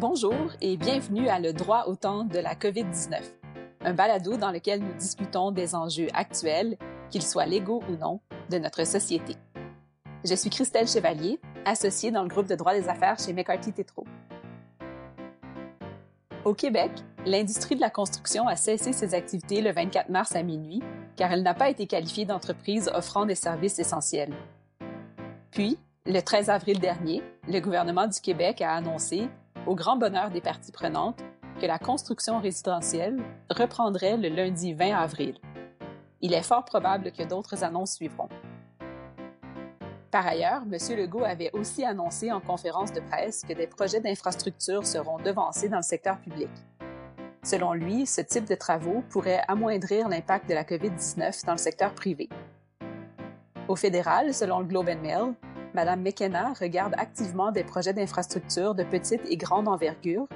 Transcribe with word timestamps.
Bonjour 0.00 0.52
et 0.60 0.76
bienvenue 0.76 1.28
à 1.28 1.40
Le 1.40 1.52
droit 1.52 1.86
au 1.88 1.96
temps 1.96 2.22
de 2.22 2.38
la 2.38 2.54
COVID-19, 2.54 3.20
un 3.80 3.94
balado 3.94 4.36
dans 4.36 4.52
lequel 4.52 4.78
nous 4.78 4.92
discutons 4.92 5.50
des 5.50 5.74
enjeux 5.74 6.06
actuels, 6.14 6.78
qu'ils 7.10 7.24
soient 7.24 7.46
légaux 7.46 7.82
ou 7.90 7.96
non, 7.96 8.20
de 8.48 8.58
notre 8.58 8.86
société. 8.86 9.34
Je 10.24 10.36
suis 10.36 10.50
Christelle 10.50 10.86
Chevalier, 10.86 11.40
associée 11.64 12.12
dans 12.12 12.22
le 12.22 12.28
groupe 12.28 12.46
de 12.46 12.54
droit 12.54 12.74
des 12.74 12.88
affaires 12.88 13.18
chez 13.18 13.32
McCarthy 13.32 13.72
Tétrault. 13.72 14.06
Au 16.44 16.54
Québec, 16.54 16.92
l'industrie 17.26 17.74
de 17.74 17.80
la 17.80 17.90
construction 17.90 18.46
a 18.46 18.54
cessé 18.54 18.92
ses 18.92 19.14
activités 19.14 19.60
le 19.62 19.72
24 19.72 20.10
mars 20.10 20.36
à 20.36 20.44
minuit 20.44 20.80
car 21.16 21.32
elle 21.32 21.42
n'a 21.42 21.54
pas 21.54 21.70
été 21.70 21.88
qualifiée 21.88 22.24
d'entreprise 22.24 22.88
offrant 22.94 23.26
des 23.26 23.34
services 23.34 23.80
essentiels. 23.80 24.32
Puis, 25.50 25.76
le 26.06 26.20
13 26.20 26.50
avril 26.50 26.78
dernier, 26.78 27.20
le 27.48 27.58
gouvernement 27.58 28.06
du 28.06 28.20
Québec 28.20 28.62
a 28.62 28.74
annoncé, 28.74 29.28
au 29.68 29.74
grand 29.74 29.96
bonheur 29.96 30.30
des 30.30 30.40
parties 30.40 30.72
prenantes, 30.72 31.20
que 31.60 31.66
la 31.66 31.78
construction 31.78 32.40
résidentielle 32.40 33.18
reprendrait 33.50 34.16
le 34.16 34.30
lundi 34.30 34.72
20 34.72 34.96
avril. 34.96 35.38
Il 36.22 36.32
est 36.32 36.42
fort 36.42 36.64
probable 36.64 37.12
que 37.12 37.22
d'autres 37.22 37.62
annonces 37.62 37.92
suivront. 37.92 38.30
Par 40.10 40.26
ailleurs, 40.26 40.62
M. 40.62 40.96
Legault 40.96 41.24
avait 41.24 41.50
aussi 41.52 41.84
annoncé 41.84 42.32
en 42.32 42.40
conférence 42.40 42.94
de 42.94 43.00
presse 43.00 43.42
que 43.46 43.52
des 43.52 43.66
projets 43.66 44.00
d'infrastructure 44.00 44.86
seront 44.86 45.18
devancés 45.18 45.68
dans 45.68 45.76
le 45.76 45.82
secteur 45.82 46.18
public. 46.18 46.48
Selon 47.42 47.74
lui, 47.74 48.06
ce 48.06 48.22
type 48.22 48.46
de 48.46 48.54
travaux 48.54 49.04
pourrait 49.10 49.42
amoindrir 49.48 50.08
l'impact 50.08 50.48
de 50.48 50.54
la 50.54 50.64
COVID-19 50.64 51.44
dans 51.44 51.52
le 51.52 51.58
secteur 51.58 51.92
privé. 51.94 52.30
Au 53.68 53.76
fédéral, 53.76 54.32
selon 54.32 54.60
le 54.60 54.64
Globe 54.64 54.88
and 54.88 55.02
Mail, 55.02 55.34
Mme 55.74 56.02
McKenna 56.02 56.52
regarde 56.58 56.94
activement 56.96 57.52
des 57.52 57.64
projets 57.64 57.92
d'infrastructure 57.92 58.74
de 58.74 58.84
petite 58.84 59.20
et 59.28 59.36
grande 59.36 59.68
envergure, 59.68 60.26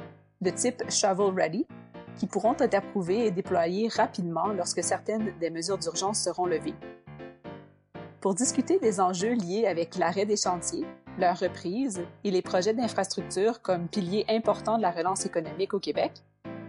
de 0.41 0.51
type 0.51 0.83
shovel-ready, 0.91 1.67
qui 2.17 2.27
pourront 2.27 2.57
être 2.59 2.75
approuvés 2.75 3.27
et 3.27 3.31
déployés 3.31 3.89
rapidement 3.89 4.49
lorsque 4.49 4.83
certaines 4.83 5.33
des 5.41 5.51
mesures 5.51 5.79
d'urgence 5.79 6.21
seront 6.21 6.47
levées. 6.47 6.75
Pour 8.21 8.35
discuter 8.35 8.79
des 8.79 9.01
enjeux 9.01 9.33
liés 9.33 9.67
avec 9.67 9.97
l'arrêt 9.97 10.27
des 10.27 10.37
chantiers, 10.37 10.85
leur 11.19 11.39
reprise 11.39 12.03
et 12.25 12.31
les 12.31 12.43
projets 12.43 12.75
d'infrastructure 12.75 13.63
comme 13.63 13.89
piliers 13.89 14.25
importants 14.29 14.77
de 14.77 14.83
la 14.83 14.91
relance 14.91 15.27
économique 15.27 15.75
au 15.75 15.81
Québec, 15.81 16.13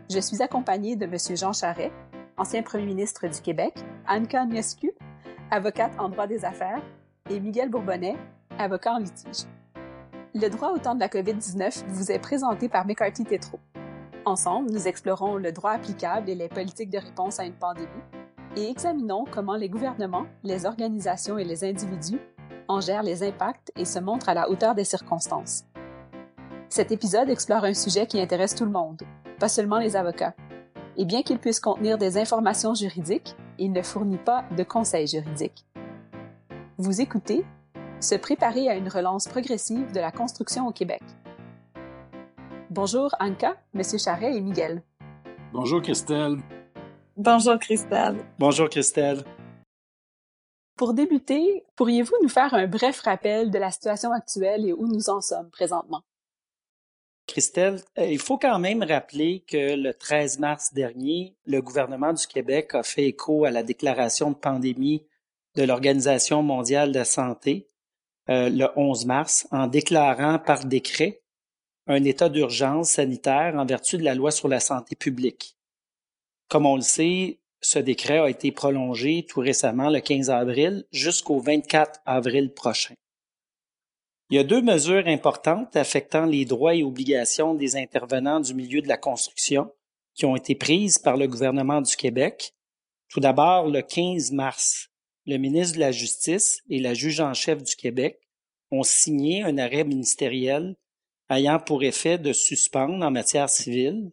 je 0.10 0.20
suis 0.20 0.42
accompagnée 0.42 0.96
de 0.96 1.06
M. 1.06 1.18
Jean 1.36 1.54
Charret, 1.54 1.92
ancien 2.38 2.64
premier 2.64 2.86
ministre 2.86 3.28
du 3.28 3.40
Québec, 3.42 3.74
Anka 4.08 4.46
Niescu, 4.46 4.92
avocate 5.52 5.92
en 6.00 6.10
droit 6.10 6.28
des 6.28 6.46
affaires, 6.46 6.82
et 7.30 7.40
Miguel 7.40 7.70
Bourbonnais, 7.70 8.18
avocat 8.60 8.94
en 8.94 9.00
litige. 9.00 9.46
Le 10.36 10.48
droit 10.50 10.72
au 10.72 10.78
temps 10.78 10.96
de 10.96 11.00
la 11.00 11.08
COVID-19 11.08 11.84
vous 11.88 12.12
est 12.12 12.20
présenté 12.20 12.70
par 12.70 12.86
McCarthy 12.86 13.24
Tétrault. 13.24 13.60
Ensemble, 14.26 14.72
nous 14.72 14.88
explorons 14.88 15.36
le 15.36 15.52
droit 15.52 15.72
applicable 15.72 16.30
et 16.30 16.36
les 16.36 16.48
politiques 16.48 16.90
de 16.90 16.98
réponse 16.98 17.40
à 17.40 17.46
une 17.46 17.54
pandémie 17.54 17.88
et 18.56 18.70
examinons 18.70 19.26
comment 19.30 19.56
les 19.56 19.70
gouvernements, 19.70 20.26
les 20.44 20.66
organisations 20.66 21.38
et 21.38 21.44
les 21.44 21.64
individus 21.64 22.20
en 22.68 22.80
gèrent 22.80 23.04
les 23.04 23.24
impacts 23.24 23.72
et 23.76 23.86
se 23.86 24.00
montrent 24.00 24.30
à 24.30 24.34
la 24.34 24.50
hauteur 24.50 24.76
des 24.76 24.86
circonstances. 24.86 25.66
Cet 26.70 26.92
épisode 26.92 27.30
explore 27.30 27.66
un 27.66 27.74
sujet 27.74 28.08
qui 28.08 28.20
intéresse 28.20 28.56
tout 28.56 28.66
le 28.66 28.72
monde, 28.72 29.02
pas 29.40 29.50
seulement 29.50 29.80
les 29.80 29.96
avocats. 29.96 30.34
Et 30.98 31.06
bien 31.06 31.24
qu'il 31.24 31.40
puisse 31.40 31.60
contenir 31.60 31.98
des 31.98 32.18
informations 32.18 32.74
juridiques, 32.74 33.36
il 33.58 33.72
ne 33.72 33.82
fournit 33.82 34.18
pas 34.18 34.46
de 34.56 34.64
conseils 34.64 35.08
juridiques. 35.08 35.66
Vous 36.78 37.02
écoutez 37.02 37.46
Se 38.04 38.16
préparer 38.16 38.68
à 38.68 38.76
une 38.76 38.90
relance 38.90 39.30
progressive 39.30 39.94
de 39.94 40.02
la 40.02 40.12
construction 40.12 40.68
au 40.68 40.74
Québec. 40.74 41.02
Bonjour 42.70 43.16
Anka, 43.18 43.56
Monsieur 43.74 43.98
Charret 43.98 44.36
et 44.36 44.42
Miguel. 44.42 44.84
Bonjour 45.54 45.82
Christelle. 45.82 46.36
Bonjour 47.16 47.58
Christelle. 47.60 48.18
Bonjour 48.38 48.68
Christelle. 48.68 49.24
Pour 50.76 50.94
débuter, 50.94 51.64
pourriez-vous 51.78 52.16
nous 52.22 52.28
faire 52.28 52.54
un 52.54 52.68
bref 52.68 53.00
rappel 53.00 53.52
de 53.52 53.58
la 53.58 53.72
situation 53.72 54.12
actuelle 54.12 54.66
et 54.66 54.74
où 54.74 54.86
nous 54.86 55.10
en 55.10 55.22
sommes 55.22 55.50
présentement? 55.50 56.02
Christelle, 57.26 57.80
euh, 57.98 58.04
il 58.04 58.20
faut 58.20 58.38
quand 58.38 58.60
même 58.60 58.84
rappeler 58.84 59.46
que 59.48 59.78
le 59.78 59.94
13 59.94 60.40
mars 60.40 60.74
dernier, 60.74 61.38
le 61.46 61.62
gouvernement 61.62 62.12
du 62.12 62.28
Québec 62.28 62.76
a 62.76 62.84
fait 62.84 63.06
écho 63.06 63.46
à 63.46 63.50
la 63.50 63.64
déclaration 63.64 64.32
de 64.32 64.36
pandémie 64.36 65.08
de 65.56 65.64
l'Organisation 65.64 66.44
mondiale 66.44 66.92
de 66.92 67.00
la 67.00 67.06
santé 67.06 67.70
euh, 68.30 68.50
le 68.50 68.68
11 68.76 69.06
mars 69.06 69.48
en 69.52 69.68
déclarant 69.68 70.40
par 70.40 70.66
décret 70.66 71.22
un 71.88 72.04
état 72.04 72.30
d'urgence 72.30 72.92
sanitaire 72.92 73.56
en 73.56 73.66
vertu 73.66 73.98
de 73.98 74.04
la 74.04 74.16
loi 74.16 74.32
sur 74.32 74.48
la 74.48 74.60
santé 74.60 74.96
publique. 74.96 75.58
Comme 76.48 76.66
on 76.66 76.76
le 76.76 76.82
sait, 76.82 77.40
ce 77.62 77.80
décret 77.80 78.20
a 78.20 78.30
été 78.30 78.52
prolongé 78.52 79.26
tout 79.28 79.40
récemment 79.40 79.90
le 79.90 80.00
15 80.00 80.30
avril 80.30 80.86
jusqu'au 80.92 81.40
24 81.40 82.00
avril 82.06 82.54
prochain. 82.54 82.94
Il 84.30 84.38
y 84.38 84.40
a 84.40 84.44
deux 84.44 84.62
mesures 84.62 85.08
importantes 85.08 85.76
affectant 85.76 86.26
les 86.26 86.46
droits 86.46 86.76
et 86.76 86.84
obligations 86.84 87.54
des 87.54 87.76
intervenants 87.76 88.40
du 88.40 88.54
milieu 88.54 88.82
de 88.82 88.88
la 88.88 88.98
construction 88.98 89.72
qui 90.16 90.26
ont 90.26 90.36
été 90.36 90.56
prises 90.56 90.98
par 90.98 91.18
le 91.18 91.28
gouvernement 91.28 91.82
du 91.82 91.96
Québec. 91.96 92.54
Tout 93.10 93.20
d'abord, 93.20 93.68
le 93.68 93.82
15 93.82 94.32
mars, 94.32 94.90
le 95.26 95.38
ministre 95.38 95.76
de 95.76 95.82
la 95.82 95.92
Justice 95.92 96.62
et 96.70 96.80
la 96.80 96.94
juge 96.94 97.20
en 97.20 97.34
chef 97.34 97.64
du 97.64 97.76
Québec 97.76 98.20
ont 98.72 98.84
signé 98.84 99.44
un 99.44 99.58
arrêt 99.58 99.84
ministériel 99.84 100.76
ayant 101.30 101.60
pour 101.60 101.84
effet 101.84 102.18
de 102.18 102.34
suspendre 102.34 103.06
en 103.06 103.12
matière 103.12 103.50
civile 103.50 104.12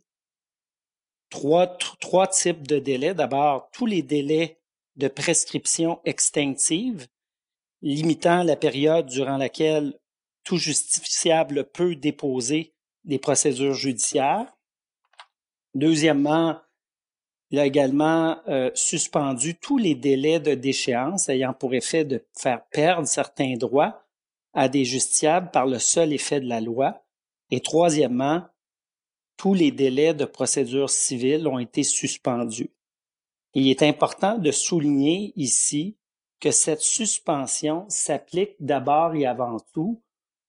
trois, 1.31 2.27
types 2.31 2.67
de 2.67 2.79
délais. 2.79 3.15
D'abord, 3.15 3.71
tous 3.73 3.87
les 3.87 4.03
délais 4.03 4.59
de 4.97 5.09
prescription 5.09 6.01
extinctive, 6.05 7.07
limitant 7.83 8.43
la 8.43 8.57
période 8.57 9.07
durant 9.07 9.37
laquelle 9.37 9.99
tout 10.45 10.59
justiciable 10.59 11.65
peut 11.65 11.95
déposer 11.95 12.75
des 13.05 13.19
procédures 13.19 13.75
judiciaires. 13.75 14.53
Deuxièmement, 15.75 16.61
il 17.51 17.59
a 17.59 17.67
également 17.67 18.39
euh, 18.49 18.71
suspendu 18.75 19.57
tous 19.57 19.77
les 19.77 19.95
délais 19.95 20.39
de 20.39 20.55
déchéance 20.55 21.29
ayant 21.29 21.53
pour 21.53 21.75
effet 21.75 22.05
de 22.05 22.25
faire 22.39 22.65
perdre 22.71 23.09
certains 23.09 23.55
droits 23.57 24.05
à 24.53 24.69
des 24.69 24.85
justiciables 24.85 25.51
par 25.51 25.67
le 25.67 25.79
seul 25.79 26.13
effet 26.13 26.41
de 26.41 26.49
la 26.49 26.61
loi. 26.61 27.03
Et 27.51 27.61
troisièmement, 27.61 28.45
tous 29.37 29.55
les 29.55 29.73
délais 29.73 30.15
de 30.15 30.25
procédure 30.25 30.91
civile 30.91 31.49
ont 31.49 31.59
été 31.59 31.83
suspendus. 31.83 32.71
il 33.55 33.69
est 33.69 33.83
important 33.83 34.39
de 34.39 34.53
souligner 34.53 35.33
ici 35.35 35.97
que 36.39 36.53
cette 36.53 36.81
suspension 36.81 37.85
s'applique 37.89 38.55
d'abord 38.61 39.15
et 39.15 39.27
avant 39.27 39.59
tout 39.73 40.01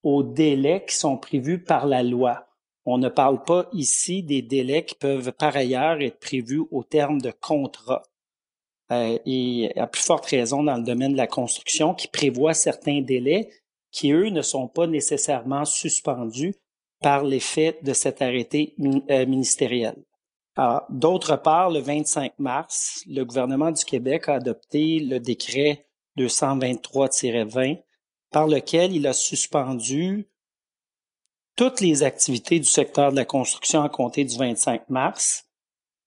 aux 0.04 0.24
délais 0.24 0.86
qui 0.86 0.96
sont 0.96 1.18
prévus 1.18 1.64
par 1.64 1.86
la 1.86 2.04
loi. 2.04 2.51
On 2.86 2.98
ne 2.98 3.10
parle 3.10 3.44
pas 3.44 3.68
ici 3.74 4.24
des 4.24 4.42
délais 4.42 4.86
qui 4.86 4.96
peuvent 4.96 5.32
par 5.34 5.56
ailleurs 5.56 6.02
être 6.02 6.20
prévus 6.20 6.64
au 6.72 6.84
terme 6.84 7.22
de 7.22 7.32
contrats. 7.32 8.04
Euh, 8.92 9.18
et 9.26 9.72
à 9.78 9.88
plus 9.88 10.02
forte 10.02 10.26
raison 10.26 10.64
dans 10.64 10.76
le 10.78 10.84
domaine 10.84 11.14
de 11.14 11.18
la 11.18 11.28
construction 11.28 11.94
qui 11.94 12.08
prévoit 12.08 12.54
certains 12.54 13.02
délais 13.02 13.50
qui, 13.92 14.12
eux, 14.12 14.30
ne 14.30 14.42
sont 14.42 14.68
pas 14.68 14.88
nécessairement 14.88 15.66
suspendus 15.66 16.56
par 17.02 17.24
l'effet 17.24 17.80
de 17.84 17.94
cet 17.94 18.22
arrêté 18.22 18.76
euh, 19.10 19.26
ministériel. 19.26 19.96
D'autre 20.90 21.38
part, 21.38 21.70
le 21.72 21.80
25 21.80 22.34
mars, 22.38 23.04
le 23.08 23.24
gouvernement 23.24 23.72
du 23.72 23.84
Québec 23.86 24.28
a 24.28 24.36
adopté 24.36 25.00
le 25.00 25.20
décret 25.20 25.88
223-20 26.18 27.82
par 28.32 28.48
lequel 28.48 28.94
il 28.94 29.08
a 29.08 29.14
suspendu 29.14 30.28
toutes 31.56 31.82
les 31.82 32.04
activités 32.04 32.60
du 32.60 32.68
secteur 32.68 33.12
de 33.12 33.16
la 33.16 33.26
construction 33.26 33.84
à 33.84 33.90
compter 33.90 34.24
du 34.24 34.38
25 34.38 34.90
mars, 34.90 35.46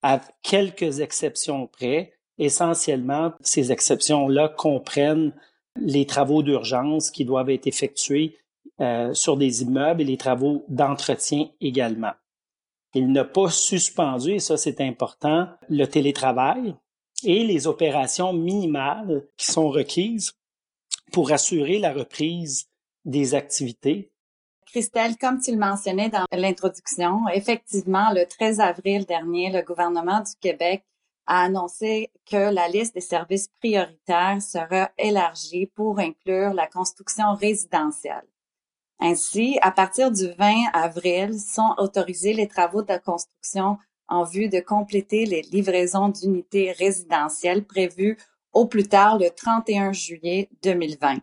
à 0.02 0.20
quelques 0.43 1.00
exceptions 1.00 1.67
près. 1.67 2.12
Essentiellement, 2.38 3.32
ces 3.41 3.70
exceptions-là 3.70 4.49
comprennent 4.49 5.32
les 5.81 6.06
travaux 6.06 6.43
d'urgence 6.43 7.11
qui 7.11 7.25
doivent 7.25 7.50
être 7.50 7.67
effectués 7.67 8.37
euh, 8.81 9.14
sur 9.14 9.37
des 9.37 9.62
immeubles 9.62 10.02
et 10.02 10.05
les 10.05 10.17
travaux 10.17 10.64
d'entretien 10.69 11.49
également. 11.61 12.12
Il 12.94 13.12
n'a 13.12 13.25
pas 13.25 13.50
suspendu, 13.50 14.32
et 14.32 14.38
ça 14.38 14.56
c'est 14.56 14.81
important, 14.81 15.49
le 15.69 15.87
télétravail 15.87 16.75
et 17.25 17.44
les 17.44 17.67
opérations 17.67 18.32
minimales 18.32 19.26
qui 19.37 19.46
sont 19.46 19.69
requises 19.69 20.32
pour 21.12 21.32
assurer 21.32 21.79
la 21.79 21.93
reprise 21.93 22.69
des 23.05 23.35
activités. 23.35 24.12
Christelle, 24.75 25.17
comme 25.17 25.41
tu 25.41 25.53
le 25.53 25.56
mentionnais 25.56 26.09
dans 26.09 26.25
l'introduction, 26.32 27.29
effectivement, 27.29 28.11
le 28.12 28.26
13 28.26 28.59
avril 28.59 29.05
dernier, 29.06 29.53
le 29.53 29.62
gouvernement 29.62 30.19
du 30.19 30.32
Québec 30.41 30.82
a 31.29 31.44
annoncé 31.44 32.11
que 32.29 32.53
la 32.53 32.67
liste 32.67 32.93
des 32.93 33.00
services 33.00 33.47
prioritaires 33.61 34.43
sera 34.43 34.91
élargie 34.99 35.67
pour 35.76 36.00
inclure 36.00 36.55
la 36.55 36.67
construction 36.67 37.35
résidentielle. 37.35 38.26
Ainsi, 38.99 39.61
à 39.62 39.71
partir 39.71 40.11
du 40.11 40.32
20 40.32 40.71
avril, 40.73 41.38
sont 41.38 41.77
autorisés 41.79 42.32
les 42.32 42.49
travaux 42.49 42.82
de 42.82 42.97
construction 42.97 43.79
en 44.09 44.25
vue 44.25 44.49
de 44.49 44.59
compléter 44.59 45.25
les 45.25 45.43
livraisons 45.43 46.09
d'unités 46.09 46.73
résidentielles 46.73 47.65
prévues 47.65 48.19
au 48.53 48.67
plus 48.67 48.88
tard 48.88 49.20
le 49.20 49.31
31 49.31 49.93
juillet 49.93 50.49
2020. 50.65 51.20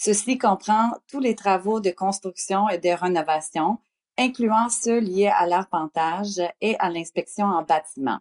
Ceci 0.00 0.38
comprend 0.38 0.92
tous 1.08 1.18
les 1.18 1.34
travaux 1.34 1.80
de 1.80 1.90
construction 1.90 2.68
et 2.68 2.78
de 2.78 2.90
rénovation, 2.90 3.78
incluant 4.16 4.68
ceux 4.68 5.00
liés 5.00 5.26
à 5.26 5.44
l'arpentage 5.44 6.40
et 6.60 6.76
à 6.78 6.88
l'inspection 6.88 7.46
en 7.46 7.64
bâtiment. 7.64 8.20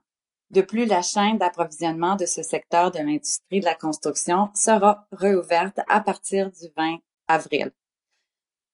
De 0.50 0.62
plus, 0.62 0.86
la 0.86 1.04
chaîne 1.04 1.38
d'approvisionnement 1.38 2.16
de 2.16 2.26
ce 2.26 2.42
secteur 2.42 2.90
de 2.90 2.98
l'industrie 2.98 3.60
de 3.60 3.66
la 3.66 3.76
construction 3.76 4.50
sera 4.56 5.06
réouverte 5.12 5.80
à 5.88 6.02
partir 6.02 6.50
du 6.50 6.66
20 6.76 6.98
avril. 7.28 7.72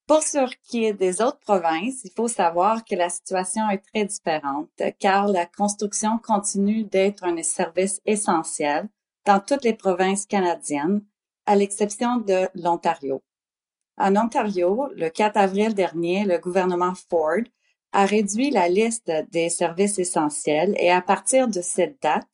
Pour 0.07 0.23
ce 0.23 0.49
qui 0.63 0.85
est 0.85 0.93
des 0.93 1.21
autres 1.21 1.39
provinces, 1.39 2.05
il 2.05 2.11
faut 2.15 2.29
savoir 2.29 2.85
que 2.85 2.95
la 2.95 3.09
situation 3.09 3.69
est 3.69 3.83
très 3.93 4.05
différente 4.05 4.69
car 4.99 5.27
la 5.27 5.45
construction 5.45 6.19
continue 6.19 6.85
d'être 6.85 7.25
un 7.25 7.43
service 7.43 7.99
essentiel 8.05 8.87
dans 9.25 9.41
toutes 9.41 9.65
les 9.65 9.73
provinces 9.73 10.25
canadiennes, 10.25 11.01
à 11.45 11.55
l'exception 11.55 12.17
de 12.17 12.47
l'Ontario. 12.55 13.21
En 13.97 14.15
Ontario, 14.15 14.89
le 14.95 15.09
4 15.09 15.37
avril 15.37 15.73
dernier, 15.73 16.25
le 16.25 16.39
gouvernement 16.39 16.93
Ford 17.09 17.43
a 17.91 18.05
réduit 18.05 18.49
la 18.49 18.67
liste 18.67 19.11
des 19.31 19.49
services 19.49 19.99
essentiels 19.99 20.75
et 20.79 20.89
à 20.89 21.01
partir 21.01 21.47
de 21.47 21.61
cette 21.61 22.01
date, 22.01 22.27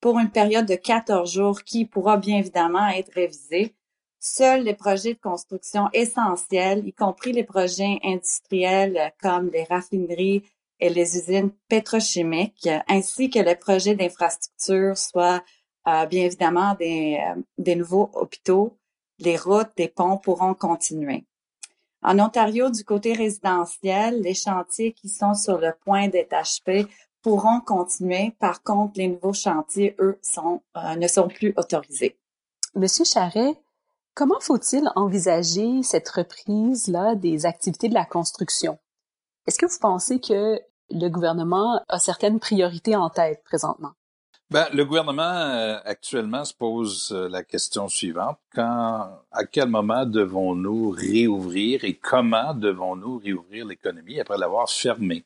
pour 0.00 0.18
une 0.18 0.30
période 0.30 0.66
de 0.66 0.74
14 0.74 1.32
jours 1.32 1.62
qui 1.62 1.86
pourra 1.86 2.18
bien 2.18 2.38
évidemment 2.38 2.86
être 2.88 3.12
révisée, 3.14 3.74
seuls 4.20 4.62
les 4.62 4.74
projets 4.74 5.14
de 5.14 5.18
construction 5.18 5.88
essentiels, 5.94 6.86
y 6.86 6.92
compris 6.92 7.32
les 7.32 7.44
projets 7.44 7.98
industriels 8.04 9.12
comme 9.22 9.50
les 9.50 9.64
raffineries 9.64 10.42
et 10.80 10.90
les 10.90 11.16
usines 11.16 11.50
pétrochimiques, 11.68 12.68
ainsi 12.88 13.30
que 13.30 13.38
les 13.38 13.56
projets 13.56 13.94
d'infrastructure, 13.94 14.98
soit 14.98 15.42
euh, 15.88 16.06
bien 16.06 16.24
évidemment 16.24 16.74
des, 16.74 17.18
euh, 17.20 17.40
des 17.58 17.76
nouveaux 17.76 18.10
hôpitaux, 18.14 18.76
les 19.18 19.36
routes, 19.36 19.70
des 19.76 19.88
ponts 19.88 20.18
pourront 20.18 20.54
continuer. 20.54 21.24
En 22.02 22.18
Ontario, 22.18 22.70
du 22.70 22.84
côté 22.84 23.14
résidentiel, 23.14 24.20
les 24.20 24.34
chantiers 24.34 24.92
qui 24.92 25.08
sont 25.08 25.34
sur 25.34 25.58
le 25.58 25.72
point 25.84 26.08
d'être 26.08 26.34
achevés 26.34 26.86
pourront 27.22 27.60
continuer. 27.60 28.34
Par 28.38 28.62
contre, 28.62 28.92
les 28.96 29.08
nouveaux 29.08 29.32
chantiers, 29.32 29.96
eux, 29.98 30.18
sont, 30.22 30.62
euh, 30.76 30.94
ne 30.94 31.08
sont 31.08 31.28
plus 31.28 31.52
autorisés. 31.56 32.16
Monsieur 32.74 33.04
Charret, 33.04 33.54
comment 34.14 34.38
faut-il 34.40 34.88
envisager 34.94 35.82
cette 35.82 36.08
reprise-là 36.08 37.16
des 37.16 37.46
activités 37.46 37.88
de 37.88 37.94
la 37.94 38.04
construction? 38.04 38.78
Est-ce 39.46 39.58
que 39.58 39.66
vous 39.66 39.78
pensez 39.80 40.20
que 40.20 40.60
le 40.90 41.08
gouvernement 41.08 41.80
a 41.88 41.98
certaines 41.98 42.38
priorités 42.38 42.94
en 42.94 43.10
tête 43.10 43.42
présentement? 43.44 43.92
Ben, 44.48 44.66
le 44.72 44.84
gouvernement 44.84 45.22
euh, 45.24 45.78
actuellement 45.84 46.44
se 46.44 46.54
pose 46.54 47.10
euh, 47.10 47.28
la 47.28 47.42
question 47.42 47.88
suivante. 47.88 48.38
Quand, 48.54 49.10
à 49.32 49.44
quel 49.44 49.68
moment 49.68 50.06
devons-nous 50.06 50.90
réouvrir 50.90 51.82
et 51.82 51.94
comment 51.94 52.54
devons-nous 52.54 53.18
réouvrir 53.18 53.66
l'économie 53.66 54.20
après 54.20 54.38
l'avoir 54.38 54.70
fermée? 54.70 55.24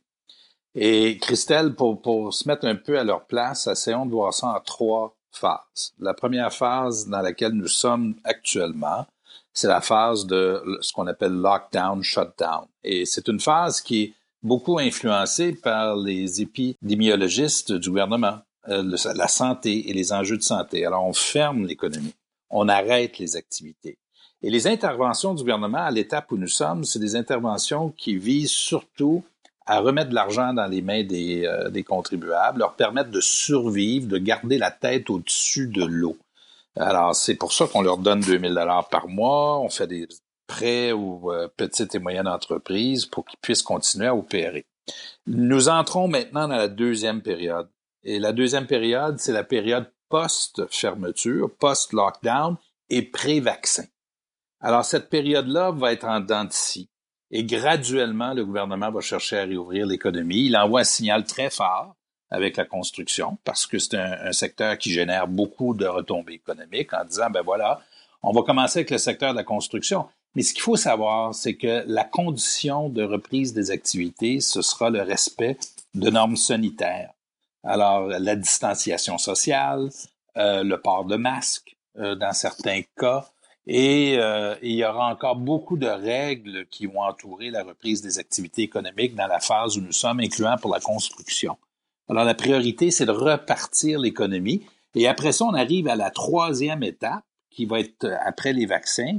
Et 0.74 1.18
Christelle, 1.18 1.74
pour, 1.74 2.00
pour 2.00 2.32
se 2.32 2.48
mettre 2.48 2.66
un 2.66 2.76
peu 2.76 2.98
à 2.98 3.04
leur 3.04 3.26
place, 3.26 3.66
essayons 3.66 4.06
de 4.06 4.12
voir 4.12 4.32
ça 4.32 4.46
en 4.46 4.60
trois 4.60 5.14
phases. 5.32 5.92
La 5.98 6.14
première 6.14 6.52
phase 6.52 7.06
dans 7.06 7.20
laquelle 7.20 7.52
nous 7.52 7.68
sommes 7.68 8.14
actuellement, 8.24 9.06
c'est 9.52 9.68
la 9.68 9.82
phase 9.82 10.26
de 10.26 10.62
ce 10.80 10.94
qu'on 10.94 11.06
appelle 11.08 11.34
lockdown, 11.34 12.02
shutdown. 12.02 12.66
Et 12.82 13.04
c'est 13.04 13.28
une 13.28 13.40
phase 13.40 13.82
qui 13.82 14.02
est 14.02 14.14
beaucoup 14.42 14.78
influencée 14.78 15.52
par 15.52 15.94
les 15.96 16.40
épidémiologistes 16.40 17.72
du 17.72 17.90
gouvernement. 17.90 18.38
Euh, 18.68 18.96
la 19.14 19.28
santé 19.28 19.88
et 19.88 19.94
les 19.94 20.12
enjeux 20.12 20.36
de 20.36 20.42
santé. 20.42 20.84
Alors, 20.84 21.06
on 21.06 21.14
ferme 21.14 21.66
l'économie, 21.66 22.14
on 22.50 22.68
arrête 22.68 23.18
les 23.18 23.36
activités. 23.36 23.96
Et 24.42 24.50
les 24.50 24.66
interventions 24.66 25.32
du 25.32 25.42
gouvernement 25.42 25.84
à 25.84 25.90
l'étape 25.90 26.30
où 26.30 26.36
nous 26.36 26.48
sommes, 26.48 26.84
c'est 26.84 26.98
des 26.98 27.16
interventions 27.16 27.90
qui 27.96 28.16
visent 28.16 28.50
surtout 28.50 29.24
à 29.64 29.80
remettre 29.80 30.10
de 30.10 30.14
l'argent 30.14 30.52
dans 30.52 30.66
les 30.66 30.82
mains 30.82 31.04
des, 31.04 31.46
euh, 31.46 31.82
contribuables, 31.84 32.58
leur 32.58 32.74
permettre 32.74 33.10
de 33.10 33.20
survivre, 33.20 34.08
de 34.08 34.18
garder 34.18 34.58
la 34.58 34.70
tête 34.70 35.08
au-dessus 35.08 35.68
de 35.68 35.84
l'eau. 35.84 36.18
Alors, 36.76 37.14
c'est 37.14 37.36
pour 37.36 37.54
ça 37.54 37.66
qu'on 37.66 37.82
leur 37.82 37.98
donne 37.98 38.20
2000 38.20 38.54
dollars 38.54 38.88
par 38.88 39.08
mois, 39.08 39.58
on 39.60 39.70
fait 39.70 39.86
des 39.86 40.06
prêts 40.46 40.92
aux 40.92 41.32
euh, 41.32 41.48
petites 41.56 41.94
et 41.94 41.98
moyennes 41.98 42.28
entreprises 42.28 43.06
pour 43.06 43.24
qu'ils 43.24 43.38
puissent 43.40 43.62
continuer 43.62 44.08
à 44.08 44.14
opérer. 44.14 44.66
Nous 45.26 45.68
entrons 45.68 46.08
maintenant 46.08 46.48
dans 46.48 46.56
la 46.56 46.68
deuxième 46.68 47.22
période. 47.22 47.68
Et 48.02 48.18
la 48.18 48.32
deuxième 48.32 48.66
période, 48.66 49.18
c'est 49.18 49.32
la 49.32 49.44
période 49.44 49.90
post-fermeture, 50.08 51.50
post-lockdown 51.58 52.56
et 52.88 53.02
pré-vaccin. 53.02 53.84
Alors, 54.60 54.84
cette 54.84 55.08
période-là 55.08 55.70
va 55.70 55.92
être 55.92 56.04
en 56.04 56.20
dents 56.20 56.44
de 56.44 56.50
Et 57.30 57.44
graduellement, 57.44 58.34
le 58.34 58.44
gouvernement 58.44 58.90
va 58.90 59.00
chercher 59.00 59.38
à 59.38 59.44
réouvrir 59.44 59.86
l'économie. 59.86 60.46
Il 60.46 60.56
envoie 60.56 60.80
un 60.80 60.84
signal 60.84 61.24
très 61.24 61.50
fort 61.50 61.94
avec 62.30 62.56
la 62.56 62.64
construction 62.64 63.38
parce 63.44 63.66
que 63.66 63.78
c'est 63.78 63.96
un, 63.96 64.32
secteur 64.32 64.78
qui 64.78 64.92
génère 64.92 65.26
beaucoup 65.28 65.74
de 65.74 65.86
retombées 65.86 66.34
économiques 66.34 66.92
en 66.92 67.04
disant, 67.04 67.30
ben 67.30 67.42
voilà, 67.42 67.80
on 68.22 68.32
va 68.32 68.42
commencer 68.42 68.80
avec 68.80 68.90
le 68.90 68.98
secteur 68.98 69.32
de 69.32 69.38
la 69.38 69.44
construction. 69.44 70.06
Mais 70.34 70.42
ce 70.42 70.52
qu'il 70.52 70.62
faut 70.62 70.76
savoir, 70.76 71.34
c'est 71.34 71.54
que 71.54 71.82
la 71.86 72.04
condition 72.04 72.88
de 72.88 73.02
reprise 73.02 73.52
des 73.52 73.70
activités, 73.70 74.40
ce 74.40 74.62
sera 74.62 74.90
le 74.90 75.02
respect 75.02 75.58
de 75.94 76.08
normes 76.10 76.36
sanitaires. 76.36 77.10
Alors, 77.62 78.08
la 78.08 78.36
distanciation 78.36 79.18
sociale, 79.18 79.90
euh, 80.36 80.62
le 80.62 80.80
port 80.80 81.04
de 81.04 81.16
masque 81.16 81.76
euh, 81.98 82.14
dans 82.14 82.32
certains 82.32 82.82
cas, 82.96 83.26
et 83.66 84.16
euh, 84.18 84.56
il 84.62 84.72
y 84.72 84.84
aura 84.84 85.12
encore 85.12 85.36
beaucoup 85.36 85.76
de 85.76 85.86
règles 85.86 86.66
qui 86.70 86.86
vont 86.86 87.02
entourer 87.02 87.50
la 87.50 87.62
reprise 87.62 88.00
des 88.00 88.18
activités 88.18 88.62
économiques 88.62 89.14
dans 89.14 89.26
la 89.26 89.38
phase 89.38 89.76
où 89.76 89.82
nous 89.82 89.92
sommes, 89.92 90.20
incluant 90.20 90.56
pour 90.56 90.72
la 90.72 90.80
construction. 90.80 91.58
Alors, 92.08 92.24
la 92.24 92.34
priorité, 92.34 92.90
c'est 92.90 93.06
de 93.06 93.12
repartir 93.12 94.00
l'économie. 94.00 94.64
Et 94.94 95.06
après 95.06 95.32
ça, 95.32 95.44
on 95.44 95.54
arrive 95.54 95.86
à 95.88 95.96
la 95.96 96.10
troisième 96.10 96.82
étape, 96.82 97.22
qui 97.50 97.66
va 97.66 97.80
être 97.80 98.06
après 98.24 98.52
les 98.52 98.66
vaccins, 98.66 99.18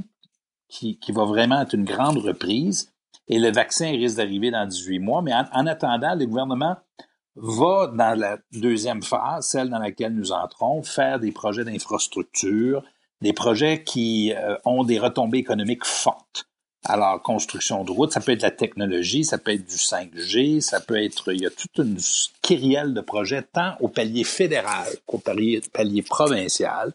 qui, 0.68 0.98
qui 0.98 1.12
va 1.12 1.24
vraiment 1.24 1.60
être 1.62 1.74
une 1.74 1.84
grande 1.84 2.18
reprise. 2.18 2.92
Et 3.28 3.38
le 3.38 3.52
vaccin 3.52 3.90
risque 3.90 4.16
d'arriver 4.16 4.50
dans 4.50 4.66
18 4.66 4.98
mois. 4.98 5.22
Mais 5.22 5.32
en, 5.32 5.44
en 5.52 5.66
attendant, 5.66 6.14
le 6.14 6.26
gouvernement 6.26 6.76
va 7.36 7.86
dans 7.86 8.18
la 8.18 8.38
deuxième 8.52 9.02
phase, 9.02 9.46
celle 9.46 9.70
dans 9.70 9.78
laquelle 9.78 10.14
nous 10.14 10.32
entrons, 10.32 10.82
faire 10.82 11.18
des 11.18 11.32
projets 11.32 11.64
d'infrastructure, 11.64 12.82
des 13.20 13.32
projets 13.32 13.84
qui 13.84 14.32
euh, 14.34 14.56
ont 14.64 14.84
des 14.84 14.98
retombées 14.98 15.38
économiques 15.38 15.84
fortes. 15.84 16.48
Alors, 16.84 17.22
construction 17.22 17.84
de 17.84 17.92
routes, 17.92 18.12
ça 18.12 18.20
peut 18.20 18.32
être 18.32 18.42
la 18.42 18.50
technologie, 18.50 19.24
ça 19.24 19.38
peut 19.38 19.52
être 19.52 19.64
du 19.64 19.76
5G, 19.76 20.60
ça 20.60 20.80
peut 20.80 21.00
être, 21.00 21.32
il 21.32 21.42
y 21.42 21.46
a 21.46 21.50
toute 21.50 21.78
une 21.78 21.96
kyrielle 22.42 22.92
de 22.92 23.00
projets, 23.00 23.42
tant 23.42 23.76
au 23.78 23.88
palier 23.88 24.24
fédéral 24.24 24.88
qu'au 25.06 25.18
palier, 25.18 25.62
provincial, 26.02 26.92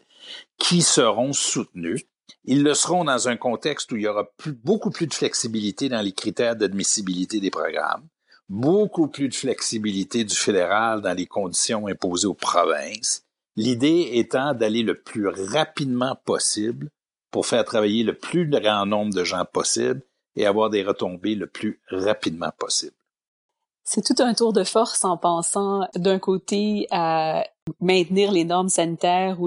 qui 0.58 0.82
seront 0.82 1.32
soutenus. 1.32 2.04
Ils 2.44 2.62
le 2.62 2.74
seront 2.74 3.04
dans 3.04 3.28
un 3.28 3.38
contexte 3.38 3.90
où 3.90 3.96
il 3.96 4.02
y 4.02 4.08
aura 4.08 4.28
beaucoup 4.62 4.90
plus 4.90 5.06
de 5.06 5.14
flexibilité 5.14 5.88
dans 5.88 6.02
les 6.02 6.12
critères 6.12 6.56
d'admissibilité 6.56 7.40
des 7.40 7.50
programmes 7.50 8.06
beaucoup 8.48 9.08
plus 9.08 9.28
de 9.28 9.34
flexibilité 9.34 10.24
du 10.24 10.34
fédéral 10.34 11.02
dans 11.02 11.16
les 11.16 11.26
conditions 11.26 11.86
imposées 11.86 12.26
aux 12.26 12.34
provinces, 12.34 13.24
l'idée 13.56 14.10
étant 14.14 14.54
d'aller 14.54 14.82
le 14.82 14.94
plus 14.94 15.28
rapidement 15.28 16.16
possible 16.24 16.90
pour 17.30 17.46
faire 17.46 17.64
travailler 17.64 18.04
le 18.04 18.14
plus 18.14 18.48
grand 18.48 18.86
nombre 18.86 19.14
de 19.14 19.24
gens 19.24 19.44
possible 19.44 20.02
et 20.36 20.46
avoir 20.46 20.70
des 20.70 20.82
retombées 20.82 21.34
le 21.34 21.46
plus 21.46 21.80
rapidement 21.90 22.52
possible. 22.58 22.96
C'est 23.84 24.04
tout 24.04 24.22
un 24.22 24.34
tour 24.34 24.52
de 24.52 24.64
force 24.64 25.04
en 25.04 25.16
pensant 25.16 25.88
d'un 25.94 26.18
côté 26.18 26.86
à 26.90 27.44
maintenir 27.80 28.32
les 28.32 28.44
normes 28.44 28.68
sanitaires 28.68 29.40
ou 29.40 29.46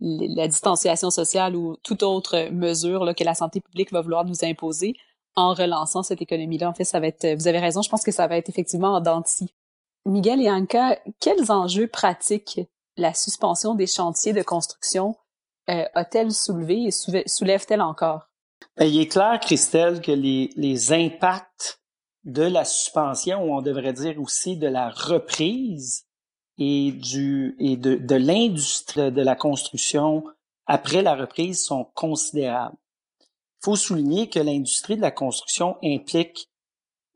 la 0.00 0.48
distanciation 0.48 1.10
sociale 1.10 1.56
ou 1.56 1.76
toute 1.82 2.02
autre 2.02 2.50
mesure 2.50 3.14
que 3.16 3.24
la 3.24 3.34
santé 3.34 3.60
publique 3.60 3.92
va 3.92 4.00
vouloir 4.00 4.24
nous 4.24 4.44
imposer, 4.44 4.94
en 5.36 5.54
relançant 5.54 6.02
cette 6.02 6.22
économie-là. 6.22 6.68
En 6.68 6.74
fait, 6.74 6.84
ça 6.84 7.00
va 7.00 7.08
être, 7.08 7.26
vous 7.34 7.48
avez 7.48 7.58
raison, 7.58 7.82
je 7.82 7.88
pense 7.88 8.04
que 8.04 8.12
ça 8.12 8.26
va 8.26 8.36
être 8.36 8.48
effectivement 8.48 8.94
en 8.94 9.00
denti. 9.00 9.52
Miguel 10.06 10.40
et 10.40 10.50
Anka, 10.50 10.98
quels 11.20 11.50
enjeux 11.50 11.86
pratiques 11.86 12.60
la 12.96 13.14
suspension 13.14 13.74
des 13.74 13.86
chantiers 13.86 14.32
de 14.32 14.42
construction 14.42 15.16
euh, 15.70 15.84
a-t-elle 15.94 16.30
soulevé 16.30 16.84
et 16.84 16.90
soulève-t-elle 17.26 17.80
encore? 17.80 18.28
Ben, 18.76 18.84
il 18.84 19.00
est 19.00 19.08
clair, 19.08 19.40
Christelle, 19.40 20.00
que 20.00 20.12
les, 20.12 20.50
les 20.56 20.92
impacts 20.92 21.80
de 22.24 22.42
la 22.42 22.64
suspension, 22.64 23.44
ou 23.44 23.54
on 23.54 23.62
devrait 23.62 23.92
dire 23.92 24.20
aussi 24.20 24.56
de 24.56 24.66
la 24.66 24.90
reprise 24.90 26.06
et 26.58 26.92
du 26.92 27.56
et 27.58 27.76
de, 27.76 27.96
de 27.96 28.14
l'industrie 28.14 29.10
de 29.10 29.22
la 29.22 29.34
construction 29.34 30.24
après 30.66 31.02
la 31.02 31.14
reprise 31.14 31.62
sont 31.62 31.84
considérables 31.94 32.76
faut 33.64 33.76
souligner 33.76 34.28
que 34.28 34.38
l'industrie 34.38 34.96
de 34.96 35.00
la 35.00 35.10
construction 35.10 35.78
implique 35.82 36.50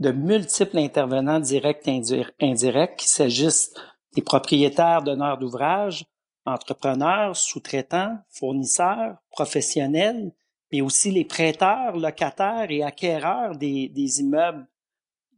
de 0.01 0.13
multiples 0.13 0.79
intervenants 0.79 1.41
directs 1.41 1.87
et 1.87 2.01
indirects, 2.41 2.97
qu'il 2.97 3.11
s'agisse 3.11 3.75
des 4.15 4.23
propriétaires 4.23 5.03
donneurs 5.03 5.37
d'ouvrages, 5.37 6.07
entrepreneurs, 6.47 7.37
sous-traitants, 7.37 8.17
fournisseurs, 8.31 9.17
professionnels, 9.31 10.33
mais 10.73 10.81
aussi 10.81 11.11
les 11.11 11.27
prêteurs, 11.27 11.97
locataires 11.97 12.71
et 12.71 12.83
acquéreurs 12.83 13.57
des, 13.57 14.21
immeubles. 14.21 14.67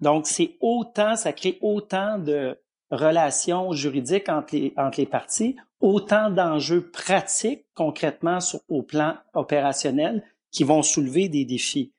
Donc, 0.01 0.29
c'est 0.29 0.57
autant, 0.61 1.17
ça 1.17 1.33
crée 1.33 1.59
autant 1.61 2.19
de 2.19 2.57
relations 2.93 3.73
juridiques 3.73 4.29
entre 4.29 4.55
les, 4.55 5.07
parties, 5.07 5.57
autant 5.81 6.31
d'enjeux 6.31 6.89
pratiques 6.91 7.67
concrètement 7.75 8.39
au 8.69 8.83
plan 8.83 9.17
opérationnel 9.35 10.23
qui 10.51 10.65
vont 10.65 10.83
soulever 10.83 11.29
des 11.29 11.45
défis. 11.45 11.93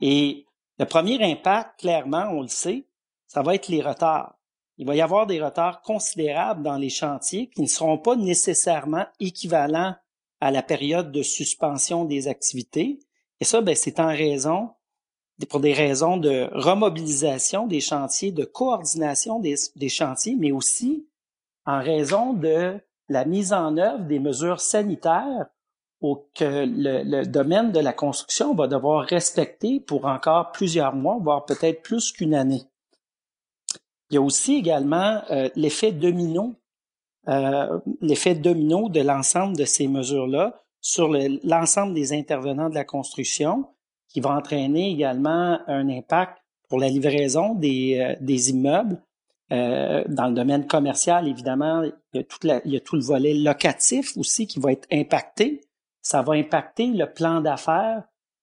Et 0.00 0.46
le 0.78 0.84
premier 0.84 1.22
impact, 1.22 1.80
clairement, 1.80 2.26
on 2.30 2.42
le 2.42 2.48
sait, 2.48 2.86
ça 3.26 3.42
va 3.42 3.54
être 3.54 3.68
les 3.68 3.82
retards. 3.82 4.38
Il 4.78 4.86
va 4.86 4.96
y 4.96 5.00
avoir 5.00 5.26
des 5.26 5.42
retards 5.42 5.82
considérables 5.82 6.62
dans 6.62 6.76
les 6.76 6.88
chantiers 6.88 7.48
qui 7.50 7.62
ne 7.62 7.66
seront 7.66 7.98
pas 7.98 8.16
nécessairement 8.16 9.06
équivalents 9.20 9.94
à 10.40 10.50
la 10.50 10.62
période 10.62 11.12
de 11.12 11.22
suspension 11.22 12.04
des 12.04 12.26
activités. 12.26 12.98
Et 13.40 13.44
ça, 13.44 13.60
ben, 13.60 13.76
c'est 13.76 14.00
en 14.00 14.08
raison, 14.08 14.70
pour 15.48 15.60
des 15.60 15.72
raisons 15.72 16.16
de 16.16 16.48
remobilisation 16.52 17.66
des 17.66 17.80
chantiers, 17.80 18.32
de 18.32 18.44
coordination 18.44 19.38
des, 19.38 19.54
des 19.76 19.88
chantiers, 19.88 20.34
mais 20.36 20.50
aussi 20.50 21.06
en 21.64 21.80
raison 21.80 22.32
de 22.32 22.80
la 23.08 23.24
mise 23.24 23.52
en 23.52 23.76
œuvre 23.76 24.04
des 24.04 24.18
mesures 24.18 24.60
sanitaires 24.60 25.46
que 26.34 26.66
le, 26.66 27.02
le, 27.04 27.26
domaine 27.26 27.70
de 27.72 27.78
la 27.78 27.92
construction 27.92 28.54
va 28.54 28.66
devoir 28.66 29.04
respecter 29.04 29.80
pour 29.80 30.06
encore 30.06 30.50
plusieurs 30.52 30.94
mois, 30.94 31.18
voire 31.20 31.44
peut-être 31.44 31.82
plus 31.82 32.12
qu'une 32.12 32.34
année. 32.34 32.62
Il 34.10 34.16
y 34.16 34.18
a 34.18 34.20
aussi 34.20 34.56
également 34.56 35.22
euh, 35.30 35.48
l'effet 35.56 35.92
domino, 35.92 36.54
euh, 37.28 37.78
l'effet 38.02 38.34
domino 38.34 38.88
de 38.88 39.00
l'ensemble 39.00 39.56
de 39.56 39.64
ces 39.64 39.88
mesures-là 39.88 40.62
sur 40.80 41.08
l'ensemble 41.44 41.94
des 41.94 42.12
intervenants 42.12 42.68
de 42.68 42.74
la 42.74 42.84
construction, 42.84 43.64
qui 44.08 44.20
va 44.20 44.36
entraîner 44.36 44.90
également 44.90 45.60
un 45.66 45.88
impact 45.88 46.36
pour 46.68 46.78
la 46.78 46.88
livraison 46.88 47.54
des, 47.54 47.98
euh, 48.00 48.16
des 48.20 48.50
immeubles. 48.50 49.00
dans 49.50 50.28
le 50.28 50.34
domaine 50.34 50.66
commercial, 50.66 51.28
évidemment, 51.28 51.82
il 52.14 52.24
y 52.64 52.76
a 52.76 52.80
tout 52.80 52.96
le 52.96 53.02
volet 53.02 53.34
locatif 53.34 54.16
aussi 54.16 54.46
qui 54.46 54.58
va 54.58 54.72
être 54.72 54.88
impacté 54.90 55.60
ça 56.02 56.22
va 56.22 56.34
impacter 56.34 56.88
le 56.88 57.10
plan 57.10 57.40
d'affaires 57.40 58.02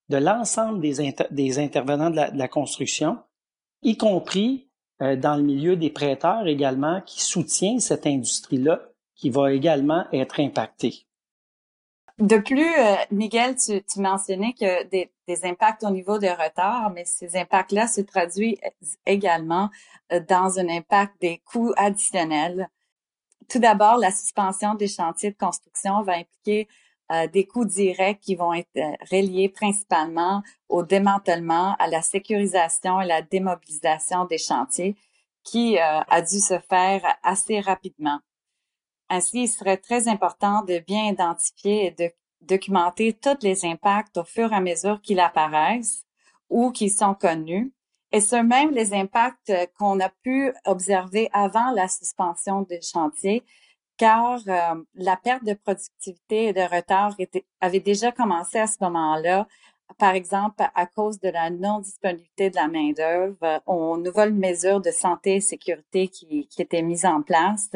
de 0.10 0.18
l'ensemble 0.18 0.80
des, 0.80 1.60
intervenants 1.60 2.10
de 2.10 2.38
la, 2.38 2.48
construction, 2.48 3.20
y 3.84 3.96
compris 3.96 4.68
euh, 5.02 5.16
dans 5.16 5.36
le 5.36 5.44
milieu 5.44 5.76
des 5.76 5.92
prêteurs 5.92 6.48
également, 6.48 7.02
qui 7.02 7.22
soutient 7.22 7.80
cette 7.80 8.08
industrie-là, 8.08 8.82
qui 9.16 9.30
va 9.30 9.54
également 9.54 10.06
être 10.12 10.40
impactée. 10.40 11.06
De 12.18 12.38
plus, 12.38 12.76
euh, 12.78 12.96
Miguel, 13.12 13.56
tu, 13.56 13.82
tu, 13.84 14.02
mentionnais 14.02 14.54
que 14.54 14.84
des, 14.90 15.10
des, 15.28 15.46
impacts 15.46 15.84
au 15.84 15.90
niveau 15.90 16.18
des 16.18 16.32
retards, 16.32 16.90
mais 16.90 17.06
ces 17.06 17.38
impacts-là 17.38 17.88
se 17.88 18.02
traduisent 18.02 18.58
également 19.06 19.70
euh, 20.12 20.20
dans 20.28 20.60
un 20.60 20.68
impact 20.68 21.14
des 21.22 21.42
coûts 21.46 21.72
additionnels. 21.78 22.68
Tout 23.48 23.60
d'abord, 23.60 23.98
la 23.98 24.12
suspension 24.12 24.76
des 24.76 24.88
chantiers 24.88 25.32
de 25.32 25.38
construction 25.38 26.02
va 26.02 26.14
impliquer 26.14 26.68
euh, 27.12 27.28
des 27.28 27.48
coûts 27.48 27.66
directs 27.66 28.20
qui 28.20 28.36
vont 28.36 28.54
être 28.54 28.68
euh, 28.78 28.92
reliés 29.12 29.50
principalement 29.50 30.44
au 30.68 30.84
démantèlement, 30.84 31.76
à 31.80 31.88
la 31.88 32.04
sécurisation 32.04 33.02
et 33.02 33.08
la 33.08 33.24
démobilisation 33.24 34.26
des 34.26 34.38
chantiers 34.38 34.96
qui 35.44 35.80
euh, 35.80 36.02
a 36.08 36.22
dû 36.22 36.40
se 36.40 36.60
faire 36.60 37.02
assez 37.24 37.62
rapidement. 37.62 38.20
Ainsi, 39.10 39.44
il 39.44 39.48
serait 39.48 39.78
très 39.78 40.08
important 40.08 40.64
de 40.64 40.78
bien 40.86 41.06
identifier 41.06 41.88
et 41.88 41.92
de 41.92 42.12
documenter 42.42 43.14
tous 43.14 43.42
les 43.42 43.66
impacts 43.66 44.18
au 44.18 44.24
fur 44.24 44.52
et 44.52 44.56
à 44.56 44.62
mesure 44.62 45.02
qu'ils 45.02 45.20
apparaissent 45.20 46.06
ou 46.48 46.72
qu'ils 46.72 46.92
sont 46.92 47.16
connus, 47.16 47.74
et 48.12 48.22
ce 48.22 48.36
même 48.36 48.72
les 48.72 48.94
impacts 48.94 49.52
qu'on 49.78 50.00
a 50.00 50.10
pu 50.10 50.54
observer 50.66 51.30
avant 51.34 51.72
la 51.72 51.88
suspension 51.88 52.62
des 52.62 52.82
chantiers 52.82 53.44
car 54.00 54.40
euh, 54.48 54.82
la 54.96 55.18
perte 55.18 55.44
de 55.44 55.54
productivité 55.54 56.46
et 56.46 56.54
de 56.54 56.62
retard 56.62 57.14
était, 57.20 57.46
avait 57.62 57.82
déjà 57.82 58.12
commencé 58.12 58.58
à 58.58 58.66
ce 58.66 58.78
moment-là, 58.82 59.46
par 59.98 60.16
exemple 60.16 60.64
à 60.74 60.86
cause 60.88 61.20
de 61.20 61.30
la 61.30 61.50
non-disponibilité 61.50 62.50
de 62.50 62.56
la 62.56 62.70
main-d'œuvre, 62.70 63.62
aux 63.68 63.98
nouvelles 63.98 64.34
mesures 64.34 64.80
de 64.80 64.92
santé 64.92 65.36
et 65.36 65.42
sécurité 65.42 66.08
qui, 66.08 66.48
qui 66.48 66.62
étaient 66.62 66.82
mises 66.82 67.06
en 67.06 67.22
place 67.22 67.70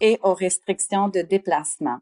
et 0.00 0.18
aux 0.22 0.34
restrictions 0.34 1.08
de 1.08 1.20
déplacement. 1.20 1.98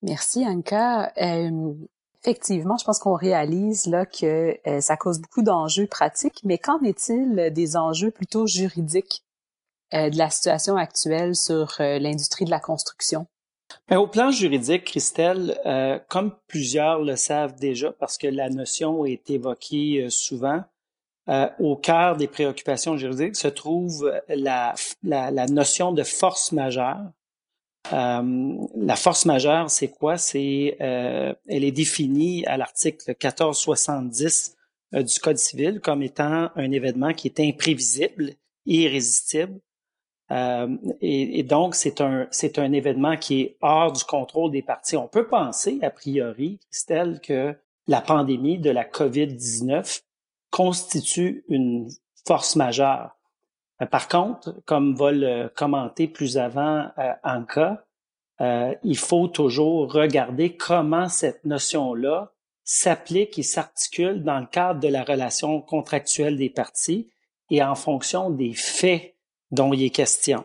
Merci, 0.00 0.46
Anka. 0.46 1.12
Euh, 1.20 1.74
effectivement, 2.22 2.78
je 2.78 2.84
pense 2.84 3.00
qu'on 3.00 3.16
réalise 3.16 3.86
là 3.86 4.06
que 4.06 4.56
euh, 4.66 4.80
ça 4.80 4.96
cause 4.96 5.20
beaucoup 5.20 5.42
d'enjeux 5.42 5.86
pratiques, 5.86 6.40
mais 6.44 6.56
qu'en 6.56 6.80
est-il 6.80 7.50
des 7.52 7.76
enjeux 7.76 8.10
plutôt 8.10 8.46
juridiques? 8.46 9.25
De 9.92 10.18
la 10.18 10.30
situation 10.30 10.76
actuelle 10.76 11.34
sur 11.34 11.74
euh, 11.80 11.98
l'industrie 11.98 12.44
de 12.44 12.50
la 12.50 12.60
construction? 12.60 13.26
Ben, 13.88 13.98
au 13.98 14.06
plan 14.06 14.30
juridique, 14.30 14.84
Christelle, 14.84 15.58
euh, 15.66 15.98
comme 16.08 16.34
plusieurs 16.46 17.00
le 17.00 17.16
savent 17.16 17.56
déjà, 17.56 17.92
parce 17.92 18.18
que 18.18 18.26
la 18.26 18.48
notion 18.48 19.04
est 19.04 19.30
évoquée 19.30 20.06
souvent, 20.10 20.62
au 21.58 21.74
cœur 21.74 22.16
des 22.16 22.28
préoccupations 22.28 22.96
juridiques 22.96 23.34
se 23.34 23.48
trouve 23.48 24.12
la, 24.28 24.76
la, 25.02 25.32
la 25.32 25.46
notion 25.46 25.90
de 25.90 26.04
force 26.04 26.52
majeure. 26.52 27.00
la 27.90 28.96
force 28.96 29.24
majeure, 29.24 29.68
c'est 29.68 29.88
quoi? 29.88 30.18
C'est, 30.18 30.76
elle 30.78 31.64
est 31.64 31.72
définie 31.72 32.46
à 32.46 32.56
l'article 32.56 33.08
1470 33.08 34.56
du 34.92 35.18
Code 35.18 35.38
civil 35.38 35.80
comme 35.80 36.04
étant 36.04 36.50
un 36.54 36.70
événement 36.70 37.12
qui 37.12 37.26
est 37.26 37.40
imprévisible, 37.40 38.34
irrésistible, 38.64 39.58
euh, 40.30 40.76
et, 41.00 41.42
donc, 41.44 41.74
c'est 41.74 42.00
un, 42.00 42.26
c'est 42.30 42.58
un 42.58 42.72
événement 42.72 43.16
qui 43.16 43.40
est 43.42 43.56
hors 43.60 43.92
du 43.92 44.04
contrôle 44.04 44.50
des 44.50 44.62
partis. 44.62 44.96
On 44.96 45.08
peut 45.08 45.26
penser, 45.26 45.78
a 45.82 45.90
priori, 45.90 46.58
Christelle, 46.70 47.20
que 47.20 47.54
la 47.86 48.00
pandémie 48.00 48.58
de 48.58 48.70
la 48.70 48.84
COVID-19 48.84 50.02
constitue 50.50 51.44
une 51.48 51.88
force 52.26 52.56
majeure. 52.56 53.16
Euh, 53.80 53.86
par 53.86 54.08
contre, 54.08 54.56
comme 54.64 54.96
va 54.96 55.12
le 55.12 55.48
commenter 55.54 56.08
plus 56.08 56.38
avant 56.38 56.88
euh, 56.98 57.12
Anka, 57.22 57.82
il 58.82 58.98
faut 58.98 59.28
toujours 59.28 59.90
regarder 59.90 60.56
comment 60.56 61.08
cette 61.08 61.46
notion-là 61.46 62.32
s'applique 62.64 63.38
et 63.38 63.42
s'articule 63.42 64.22
dans 64.22 64.40
le 64.40 64.46
cadre 64.46 64.78
de 64.80 64.88
la 64.88 65.04
relation 65.04 65.62
contractuelle 65.62 66.36
des 66.36 66.50
partis 66.50 67.08
et 67.48 67.62
en 67.62 67.74
fonction 67.74 68.28
des 68.28 68.52
faits 68.52 69.15
dont 69.50 69.72
il 69.72 69.82
est 69.82 69.90
question. 69.90 70.44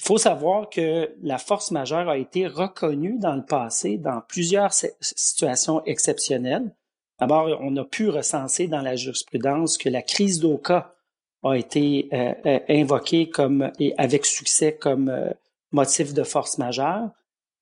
Il 0.00 0.04
faut 0.04 0.18
savoir 0.18 0.70
que 0.70 1.12
la 1.22 1.38
force 1.38 1.70
majeure 1.70 2.08
a 2.08 2.18
été 2.18 2.46
reconnue 2.46 3.18
dans 3.18 3.34
le 3.34 3.44
passé 3.44 3.98
dans 3.98 4.20
plusieurs 4.28 4.72
situations 4.72 5.84
exceptionnelles. 5.84 6.72
D'abord, 7.18 7.58
on 7.60 7.76
a 7.76 7.84
pu 7.84 8.08
recenser 8.08 8.68
dans 8.68 8.80
la 8.80 8.94
jurisprudence 8.94 9.76
que 9.76 9.88
la 9.88 10.02
crise 10.02 10.38
d'Oka 10.38 10.94
a 11.42 11.54
été 11.54 12.08
euh, 12.12 12.32
euh, 12.46 12.60
invoquée 12.68 13.28
comme 13.28 13.72
et 13.78 13.94
avec 13.98 14.24
succès 14.24 14.76
comme 14.76 15.08
euh, 15.08 15.30
motif 15.72 16.14
de 16.14 16.22
force 16.22 16.58
majeure. 16.58 17.10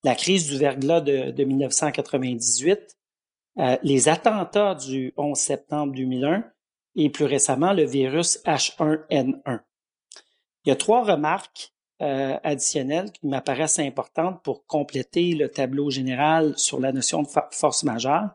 La 0.05 0.15
crise 0.15 0.47
du 0.47 0.59
verglas 0.59 1.01
de, 1.01 1.31
de 1.31 1.45
1998, 1.45 2.97
les 3.83 4.09
attentats 4.09 4.75
du 4.75 5.15
11 5.17 5.37
septembre 5.37 5.95
2001 5.95 6.45
et 6.95 7.11
plus 7.11 7.25
récemment 7.25 7.73
le 7.73 7.85
virus 7.85 8.39
H1N1. 8.45 9.61
Il 10.67 10.71
y 10.71 10.73
a 10.73 10.77
trois 10.77 11.05
remarques 11.05 11.73
euh, 12.03 12.37
additionnelles 12.43 13.13
qui 13.13 13.27
m'apparaissent 13.29 13.79
importantes 13.79 14.43
pour 14.43 14.67
compléter 14.67 15.33
le 15.33 15.49
tableau 15.49 15.91
général 15.91 16.59
sur 16.59 16.81
la 16.81 16.93
notion 16.93 17.23
de 17.23 17.29
force 17.53 17.85
majeure. 17.85 18.31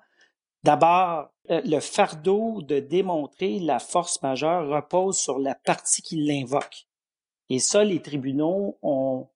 D'abord, 0.64 1.30
euh, 1.50 1.62
le 1.66 1.82
fardeau 1.82 2.62
de 2.62 2.80
démontrer 2.80 3.60
la 3.60 3.80
force 3.80 4.22
majeure 4.22 4.70
repose 4.70 5.18
sur 5.18 5.40
la 5.40 5.56
partie 5.56 6.02
qui 6.02 6.16
l'invoque. 6.16 6.88
Et 7.50 7.60
ça, 7.60 7.84
les 7.84 8.02
tribunaux 8.02 8.78
ont 8.82 9.28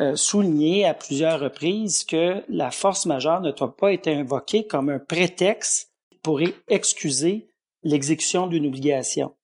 euh, 0.00 0.16
souligné 0.16 0.86
à 0.86 0.94
plusieurs 0.94 1.38
reprises 1.38 2.02
que 2.04 2.42
la 2.48 2.70
force 2.70 3.04
majeure 3.04 3.42
ne 3.42 3.52
doit 3.52 3.76
pas 3.76 3.92
être 3.92 4.08
invoquée 4.08 4.66
comme 4.66 4.88
un 4.88 4.98
prétexte 4.98 5.92
pour 6.22 6.40
excuser 6.68 7.48
l'exécution 7.82 8.46
d'une 8.46 8.66
obligation. 8.66 9.34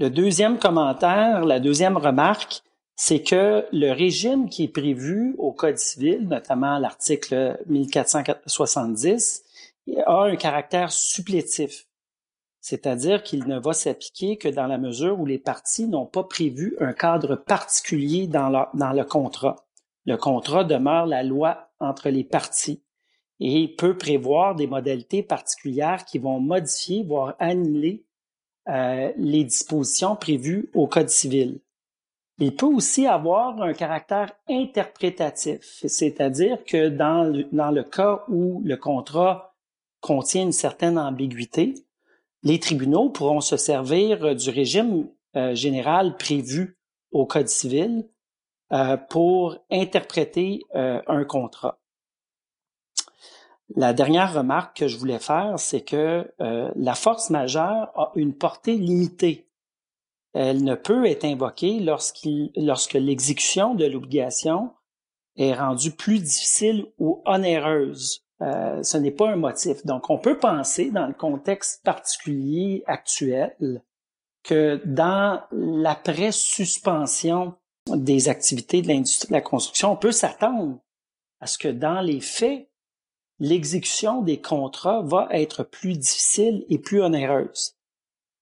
Le 0.00 0.10
deuxième 0.10 0.58
commentaire, 0.58 1.44
la 1.44 1.60
deuxième 1.60 1.96
remarque, 1.96 2.62
c'est 2.96 3.22
que 3.22 3.64
le 3.70 3.92
régime 3.92 4.48
qui 4.48 4.64
est 4.64 4.68
prévu 4.68 5.36
au 5.38 5.52
Code 5.52 5.78
civil, 5.78 6.26
notamment 6.26 6.78
l'article 6.78 7.60
1470, 7.66 9.44
a 10.04 10.22
un 10.22 10.34
caractère 10.34 10.90
supplétif, 10.90 11.86
c'est-à-dire 12.60 13.22
qu'il 13.22 13.46
ne 13.46 13.60
va 13.60 13.72
s'appliquer 13.72 14.36
que 14.36 14.48
dans 14.48 14.66
la 14.66 14.78
mesure 14.78 15.20
où 15.20 15.26
les 15.26 15.38
parties 15.38 15.86
n'ont 15.86 16.06
pas 16.06 16.24
prévu 16.24 16.76
un 16.80 16.92
cadre 16.92 17.36
particulier 17.36 18.26
dans, 18.26 18.66
dans 18.74 18.92
le 18.92 19.04
contrat. 19.04 19.64
Le 20.06 20.16
contrat 20.16 20.64
demeure 20.64 21.06
la 21.06 21.22
loi 21.22 21.68
entre 21.78 22.08
les 22.08 22.24
parties 22.24 22.82
et 23.38 23.68
peut 23.68 23.96
prévoir 23.96 24.56
des 24.56 24.66
modalités 24.66 25.22
particulières 25.22 26.04
qui 26.04 26.18
vont 26.18 26.40
modifier, 26.40 27.04
voire 27.04 27.36
annuler 27.38 28.04
euh, 28.68 29.12
les 29.16 29.44
dispositions 29.44 30.16
prévues 30.16 30.70
au 30.74 30.86
Code 30.86 31.10
civil. 31.10 31.60
Il 32.38 32.56
peut 32.56 32.66
aussi 32.66 33.06
avoir 33.06 33.62
un 33.62 33.72
caractère 33.72 34.32
interprétatif, 34.48 35.60
c'est-à-dire 35.86 36.64
que 36.64 36.88
dans 36.88 37.24
le, 37.24 37.82
cas 37.82 38.24
où 38.28 38.60
le 38.64 38.76
contrat 38.76 39.54
contient 40.00 40.42
une 40.42 40.52
certaine 40.52 40.98
ambiguïté, 40.98 41.74
les 42.42 42.58
tribunaux 42.58 43.08
pourront 43.08 43.40
se 43.40 43.56
servir 43.56 44.34
du 44.34 44.50
régime 44.50 45.08
euh, 45.36 45.54
général 45.54 46.16
prévu 46.16 46.76
au 47.12 47.26
Code 47.26 47.48
civil 47.48 48.08
euh, 48.72 48.96
pour 48.96 49.58
interpréter 49.70 50.62
euh, 50.74 51.00
un 51.06 51.24
contrat. 51.24 51.78
La 53.76 53.92
dernière 53.92 54.34
remarque 54.34 54.78
que 54.78 54.88
je 54.88 54.98
voulais 54.98 55.18
faire, 55.18 55.58
c'est 55.58 55.80
que 55.80 56.30
la 56.38 56.94
force 56.94 57.30
majeure 57.30 57.90
a 57.96 58.12
une 58.14 58.34
portée 58.34 58.76
limitée 58.76 59.48
elle 60.34 60.64
ne 60.64 60.74
peut 60.74 61.06
être 61.06 61.24
invoquée 61.24 61.78
lorsque 61.78 62.94
l'exécution 62.94 63.74
de 63.74 63.86
l'obligation 63.86 64.72
est 65.36 65.54
rendue 65.54 65.92
plus 65.92 66.18
difficile 66.18 66.86
ou 66.98 67.22
onéreuse. 67.24 68.24
Euh, 68.42 68.82
ce 68.82 68.98
n'est 68.98 69.12
pas 69.12 69.30
un 69.30 69.36
motif. 69.36 69.86
Donc, 69.86 70.10
on 70.10 70.18
peut 70.18 70.38
penser, 70.38 70.90
dans 70.90 71.06
le 71.06 71.14
contexte 71.14 71.84
particulier 71.84 72.82
actuel, 72.86 73.82
que 74.42 74.82
dans 74.84 75.40
l'après-suspension 75.52 77.54
des 77.88 78.28
activités 78.28 78.82
de 78.82 78.88
l'industrie 78.88 79.28
de 79.28 79.34
la 79.34 79.40
construction, 79.40 79.92
on 79.92 79.96
peut 79.96 80.12
s'attendre 80.12 80.78
à 81.40 81.46
ce 81.46 81.58
que 81.58 81.68
dans 81.68 82.00
les 82.00 82.20
faits, 82.20 82.68
l'exécution 83.44 84.22
des 84.22 84.40
contrats 84.40 85.02
va 85.02 85.28
être 85.30 85.64
plus 85.64 85.98
difficile 85.98 86.64
et 86.70 86.78
plus 86.78 87.02
onéreuse. 87.02 87.76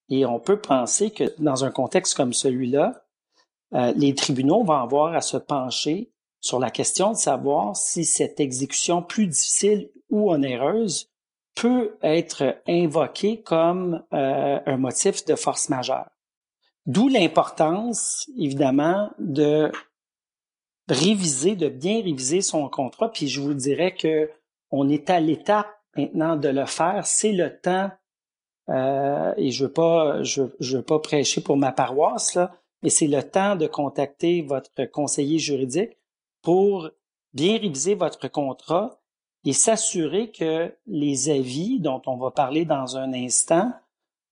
Et 0.08 0.24
on 0.24 0.38
peut 0.38 0.60
penser 0.60 1.10
que 1.10 1.34
dans 1.38 1.64
un 1.64 1.70
contexte 1.70 2.14
comme 2.14 2.32
celui-là, 2.32 3.04
euh, 3.74 3.92
les 3.96 4.14
tribunaux 4.14 4.62
vont 4.62 4.74
avoir 4.74 5.14
à 5.14 5.20
se 5.20 5.36
pencher 5.36 6.12
sur 6.40 6.60
la 6.60 6.70
question 6.70 7.12
de 7.12 7.16
savoir 7.16 7.76
si 7.76 8.04
cette 8.04 8.38
exécution 8.38 9.02
plus 9.02 9.26
difficile 9.26 9.90
ou 10.10 10.30
onéreuse 10.30 11.08
peut 11.54 11.96
être 12.02 12.56
invoquée 12.68 13.42
comme 13.42 14.04
euh, 14.12 14.60
un 14.64 14.76
motif 14.76 15.24
de 15.24 15.34
force 15.34 15.68
majeure. 15.68 16.10
D'où 16.86 17.08
l'importance, 17.08 18.30
évidemment, 18.38 19.10
de 19.18 19.70
réviser, 20.88 21.56
de 21.56 21.68
bien 21.68 22.02
réviser 22.02 22.40
son 22.40 22.68
contrat. 22.68 23.10
Puis 23.10 23.28
je 23.28 23.40
vous 23.40 23.54
dirais 23.54 23.94
que 23.94 24.30
on 24.72 24.88
est 24.88 25.10
à 25.10 25.20
l'étape 25.20 25.68
maintenant 25.96 26.36
de 26.36 26.48
le 26.48 26.66
faire. 26.66 27.06
C'est 27.06 27.32
le 27.32 27.60
temps 27.60 27.90
euh, 28.68 29.32
et 29.36 29.50
je 29.50 29.66
veux 29.66 29.72
pas, 29.72 30.22
je, 30.22 30.42
je 30.58 30.78
veux 30.78 30.82
pas 30.82 30.98
prêcher 30.98 31.40
pour 31.40 31.56
ma 31.56 31.72
paroisse 31.72 32.34
là, 32.34 32.52
mais 32.82 32.90
c'est 32.90 33.06
le 33.06 33.22
temps 33.22 33.54
de 33.54 33.66
contacter 33.66 34.42
votre 34.42 34.84
conseiller 34.86 35.38
juridique 35.38 35.96
pour 36.42 36.90
bien 37.34 37.58
réviser 37.58 37.94
votre 37.94 38.28
contrat 38.28 38.98
et 39.44 39.52
s'assurer 39.52 40.30
que 40.30 40.74
les 40.86 41.30
avis 41.30 41.80
dont 41.80 42.00
on 42.06 42.16
va 42.16 42.30
parler 42.30 42.64
dans 42.64 42.96
un 42.96 43.12
instant, 43.12 43.72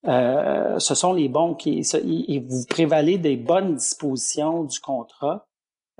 euh, 0.07 0.79
ce 0.79 0.94
sont 0.94 1.12
les 1.12 1.29
bons 1.29 1.55
qui 1.55 1.81
et 1.81 2.38
vous 2.40 2.64
prévalez 2.68 3.18
des 3.18 3.37
bonnes 3.37 3.74
dispositions 3.74 4.64
du 4.64 4.81
contrat 4.81 5.46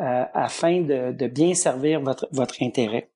euh, 0.01 0.25
afin 0.33 0.81
de, 0.81 1.13
de, 1.13 1.27
bien 1.27 1.55
servir 1.55 2.01
votre, 2.01 2.27
votre 2.33 2.63
intérêt. 2.63 3.10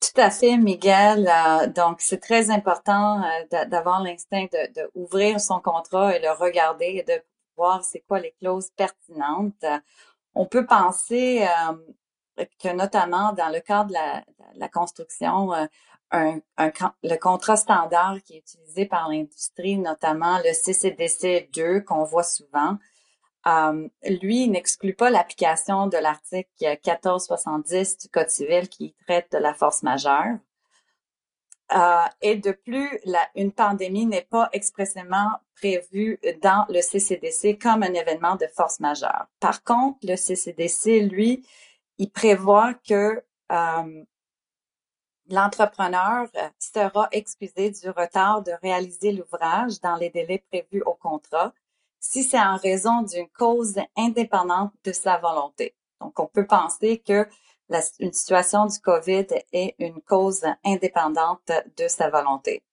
Tout 0.00 0.18
à 0.18 0.30
fait, 0.30 0.56
Miguel. 0.56 1.28
Euh, 1.28 1.66
donc, 1.66 2.00
c'est 2.00 2.20
très 2.20 2.50
important 2.50 3.22
euh, 3.22 3.66
d'avoir 3.66 4.02
l'instinct 4.02 4.46
de, 4.50 4.90
ouvrir 4.94 5.40
son 5.40 5.60
contrat 5.60 6.16
et 6.16 6.20
le 6.20 6.30
regarder 6.32 6.86
et 6.86 7.02
de 7.02 7.22
voir 7.56 7.84
c'est 7.84 8.00
quoi 8.00 8.18
les 8.18 8.32
clauses 8.40 8.70
pertinentes. 8.76 9.64
On 10.34 10.46
peut 10.46 10.64
penser 10.64 11.46
euh, 12.38 12.44
que 12.58 12.68
notamment 12.72 13.32
dans 13.34 13.50
le 13.50 13.60
cadre 13.60 13.90
de 13.90 14.58
la, 14.58 14.68
construction, 14.70 15.50
le 16.12 17.16
contrat 17.16 17.56
standard 17.56 18.16
qui 18.24 18.36
est 18.36 18.38
utilisé 18.38 18.86
par 18.86 19.08
l'industrie, 19.10 19.76
notamment 19.76 20.38
le 20.38 20.52
CCDC 20.54 21.50
2 21.52 21.80
qu'on 21.80 22.04
voit 22.04 22.22
souvent, 22.22 22.78
euh, 23.46 23.88
lui, 24.22 24.48
n'exclut 24.48 24.94
pas 24.94 25.10
l'application 25.10 25.86
de 25.86 25.96
l'article 25.96 26.48
1470 26.60 27.98
du 27.98 28.08
Code 28.08 28.28
civil 28.28 28.68
qui 28.68 28.94
traite 29.06 29.32
de 29.32 29.38
la 29.38 29.54
force 29.54 29.82
majeure. 29.82 30.38
Euh, 31.72 32.04
et 32.20 32.36
de 32.36 32.50
plus, 32.50 33.00
une 33.36 33.52
pandémie 33.52 34.04
n'est 34.04 34.26
pas 34.28 34.48
expressément 34.52 35.30
prévue 35.54 36.18
dans 36.42 36.66
le 36.68 36.80
CCDC 36.80 37.58
comme 37.58 37.82
un 37.82 37.94
événement 37.94 38.36
de 38.36 38.46
force 38.54 38.80
majeure. 38.80 39.26
Par 39.38 39.62
contre, 39.62 39.98
le 40.02 40.16
CCDC, 40.16 41.00
lui, 41.08 41.46
il 41.98 42.10
prévoit 42.10 42.74
que 42.74 43.22
euh, 43.52 44.04
l'entrepreneur 45.28 46.26
sera 46.58 47.08
excusé 47.12 47.70
du 47.70 47.88
retard 47.90 48.42
de 48.42 48.52
réaliser 48.62 49.12
l'ouvrage 49.12 49.80
dans 49.80 49.96
les 49.96 50.10
délais 50.10 50.42
prévus 50.50 50.82
au 50.82 50.94
contrat 50.94 51.52
si 52.00 52.24
c'est 52.24 52.40
en 52.40 52.56
raison 52.56 53.02
d'une 53.02 53.28
cause 53.28 53.76
indépendante 53.96 54.72
de 54.84 54.92
sa 54.92 55.18
volonté. 55.18 55.76
Donc, 56.00 56.18
on 56.18 56.26
peut 56.26 56.46
penser 56.46 56.98
que 56.98 57.28
la, 57.68 57.80
une 58.00 58.12
situation 58.12 58.66
du 58.66 58.80
COVID 58.80 59.26
est 59.52 59.74
une 59.78 60.00
cause 60.00 60.44
indépendante 60.64 61.52
de 61.76 61.86
sa 61.88 62.10
volonté. 62.10 62.64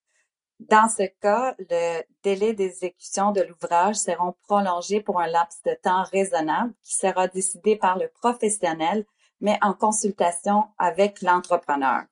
Dans 0.59 0.89
ce 0.89 1.03
cas, 1.21 1.55
le 1.59 2.01
délai 2.23 2.53
d'exécution 2.53 3.31
de 3.31 3.41
l'ouvrage 3.41 3.97
seront 3.97 4.33
prolongés 4.47 5.01
pour 5.01 5.19
un 5.19 5.27
laps 5.27 5.61
de 5.63 5.75
temps 5.75 6.03
raisonnable 6.03 6.73
qui 6.81 6.95
sera 6.95 7.27
décidé 7.27 7.75
par 7.75 7.99
le 7.99 8.07
professionnel, 8.07 9.05
mais 9.39 9.59
en 9.61 9.73
consultation 9.73 10.63
avec 10.79 11.21
l'entrepreneur. 11.21 12.05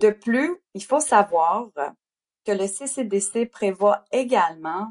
De 0.00 0.10
plus, 0.10 0.60
il 0.74 0.82
faut 0.82 1.00
savoir 1.00 1.68
que 2.44 2.52
le 2.52 2.66
CCDC 2.66 3.46
prévoit 3.46 4.04
également 4.10 4.90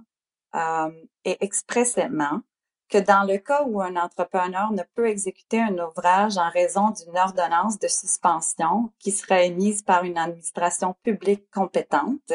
euh, 0.55 0.91
et 1.25 1.43
expressément 1.43 2.41
que 2.89 2.97
dans 2.99 3.23
le 3.23 3.37
cas 3.37 3.63
où 3.63 3.81
un 3.81 3.95
entrepreneur 3.95 4.71
ne 4.71 4.83
peut 4.93 5.07
exécuter 5.07 5.59
un 5.59 5.77
ouvrage 5.79 6.37
en 6.37 6.49
raison 6.49 6.91
d'une 6.91 7.17
ordonnance 7.17 7.79
de 7.79 7.87
suspension 7.87 8.91
qui 8.99 9.11
serait 9.11 9.47
émise 9.47 9.81
par 9.81 10.03
une 10.03 10.17
administration 10.17 10.95
publique 11.03 11.49
compétente, 11.51 12.31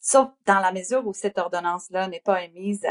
sauf 0.00 0.28
dans 0.46 0.60
la 0.60 0.72
mesure 0.72 1.06
où 1.06 1.12
cette 1.12 1.38
ordonnance-là 1.38 2.08
n'est 2.08 2.20
pas 2.20 2.42
émise 2.42 2.86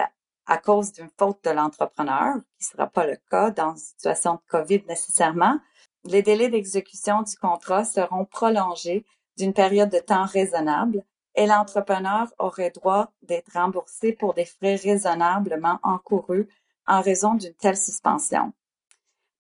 à, 0.46 0.58
cause 0.58 0.94
d'une 0.94 1.10
faute 1.18 1.44
de 1.44 1.50
l'entrepreneur, 1.50 2.36
qui 2.58 2.66
ne 2.66 2.72
sera 2.72 2.88
pas 2.88 3.06
le 3.06 3.18
cas 3.30 3.52
dans 3.52 3.72
une 3.72 3.78
situation 3.78 4.36
de 4.36 4.42
COVID 4.48 4.84
nécessairement, 4.88 5.60
les 6.06 6.22
délais 6.22 6.50
d'exécution 6.50 7.24
du 7.24 7.36
contrat 7.36 7.84
seront 7.84 8.26
prolongés 8.26 9.06
d'une 9.38 9.54
période 9.54 9.90
de 9.90 10.00
temps 10.00 10.26
raisonnable 10.26 11.04
et 11.38 11.46
l'entrepreneur 11.46 12.28
aurait 12.40 12.72
droit 12.72 13.12
d'être 13.22 13.54
remboursé 13.54 14.12
pour 14.12 14.34
des 14.34 14.46
frais 14.46 14.76
raisonnablement 14.76 15.80
encourus 15.84 16.50
en 16.88 17.00
raison 17.02 17.36
d'une 17.36 17.54
telle 17.54 17.78
suspension. 17.78 18.52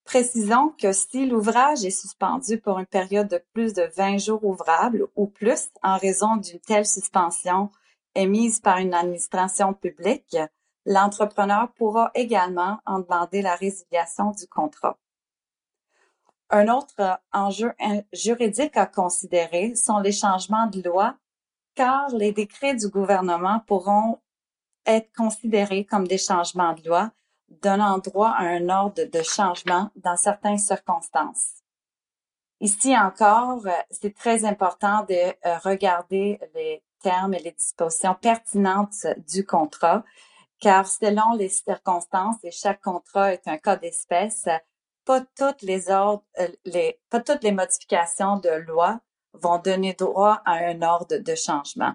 Précisons 0.05 0.73
que 0.79 0.93
si 0.93 1.25
l'ouvrage 1.25 1.83
est 1.83 1.89
suspendu 1.89 2.59
pour 2.59 2.79
une 2.79 2.85
période 2.85 3.27
de 3.27 3.43
plus 3.51 3.73
de 3.73 3.89
20 3.97 4.19
jours 4.19 4.45
ouvrables 4.45 5.07
ou 5.15 5.27
plus 5.27 5.69
en 5.83 5.97
raison 5.97 6.37
d'une 6.37 6.59
telle 6.59 6.85
suspension 6.85 7.71
émise 8.15 8.61
par 8.61 8.77
une 8.77 8.93
administration 8.93 9.73
publique, 9.73 10.37
l'entrepreneur 10.85 11.69
pourra 11.73 12.11
également 12.13 12.79
en 12.85 12.99
demander 12.99 13.41
la 13.41 13.55
résiliation 13.55 14.31
du 14.31 14.47
contrat. 14.47 14.97
Un 16.49 16.69
autre 16.69 17.19
enjeu 17.33 17.73
juridique 18.13 18.77
à 18.77 18.85
considérer 18.85 19.75
sont 19.75 19.99
les 19.99 20.13
changements 20.13 20.67
de 20.67 20.81
loi 20.81 21.17
car 21.77 22.09
les 22.09 22.31
décrets 22.31 22.75
du 22.75 22.89
gouvernement 22.89 23.61
pourront 23.67 24.19
être 24.87 25.11
considérés 25.15 25.85
comme 25.85 26.07
des 26.07 26.17
changements 26.17 26.73
de 26.73 26.87
loi, 26.87 27.11
donnant 27.49 27.99
droit 27.99 28.31
à 28.31 28.45
un 28.45 28.67
ordre 28.69 29.03
de 29.03 29.21
changement 29.21 29.91
dans 29.95 30.17
certaines 30.17 30.57
circonstances. 30.57 31.61
Ici 32.59 32.97
encore, 32.97 33.67
euh, 33.67 33.71
c'est 33.91 34.15
très 34.15 34.43
important 34.43 35.05
de 35.07 35.13
euh, 35.13 35.57
regarder 35.59 36.39
les 36.55 36.81
termes 37.03 37.35
et 37.35 37.39
les 37.39 37.51
dispositions 37.51 38.15
pertinentes 38.15 39.05
du 39.31 39.45
contrat, 39.45 40.03
car 40.59 40.87
selon 40.87 41.33
les 41.37 41.49
circonstances, 41.49 42.43
et 42.43 42.49
chaque 42.49 42.81
contrat 42.81 43.33
est 43.33 43.47
un 43.47 43.59
cas 43.59 43.75
d'espèce, 43.75 44.47
pas 45.05 45.21
toutes 45.37 45.61
les 45.61 45.91
euh, 45.91 46.17
les, 46.65 46.99
pas 47.11 47.21
toutes 47.21 47.43
les 47.43 47.51
modifications 47.51 48.37
de 48.37 48.49
loi 48.49 48.99
vont 49.41 49.59
donner 49.59 49.93
droit 49.93 50.41
à 50.45 50.55
un 50.55 50.81
ordre 50.81 51.17
de 51.17 51.35
changement. 51.35 51.93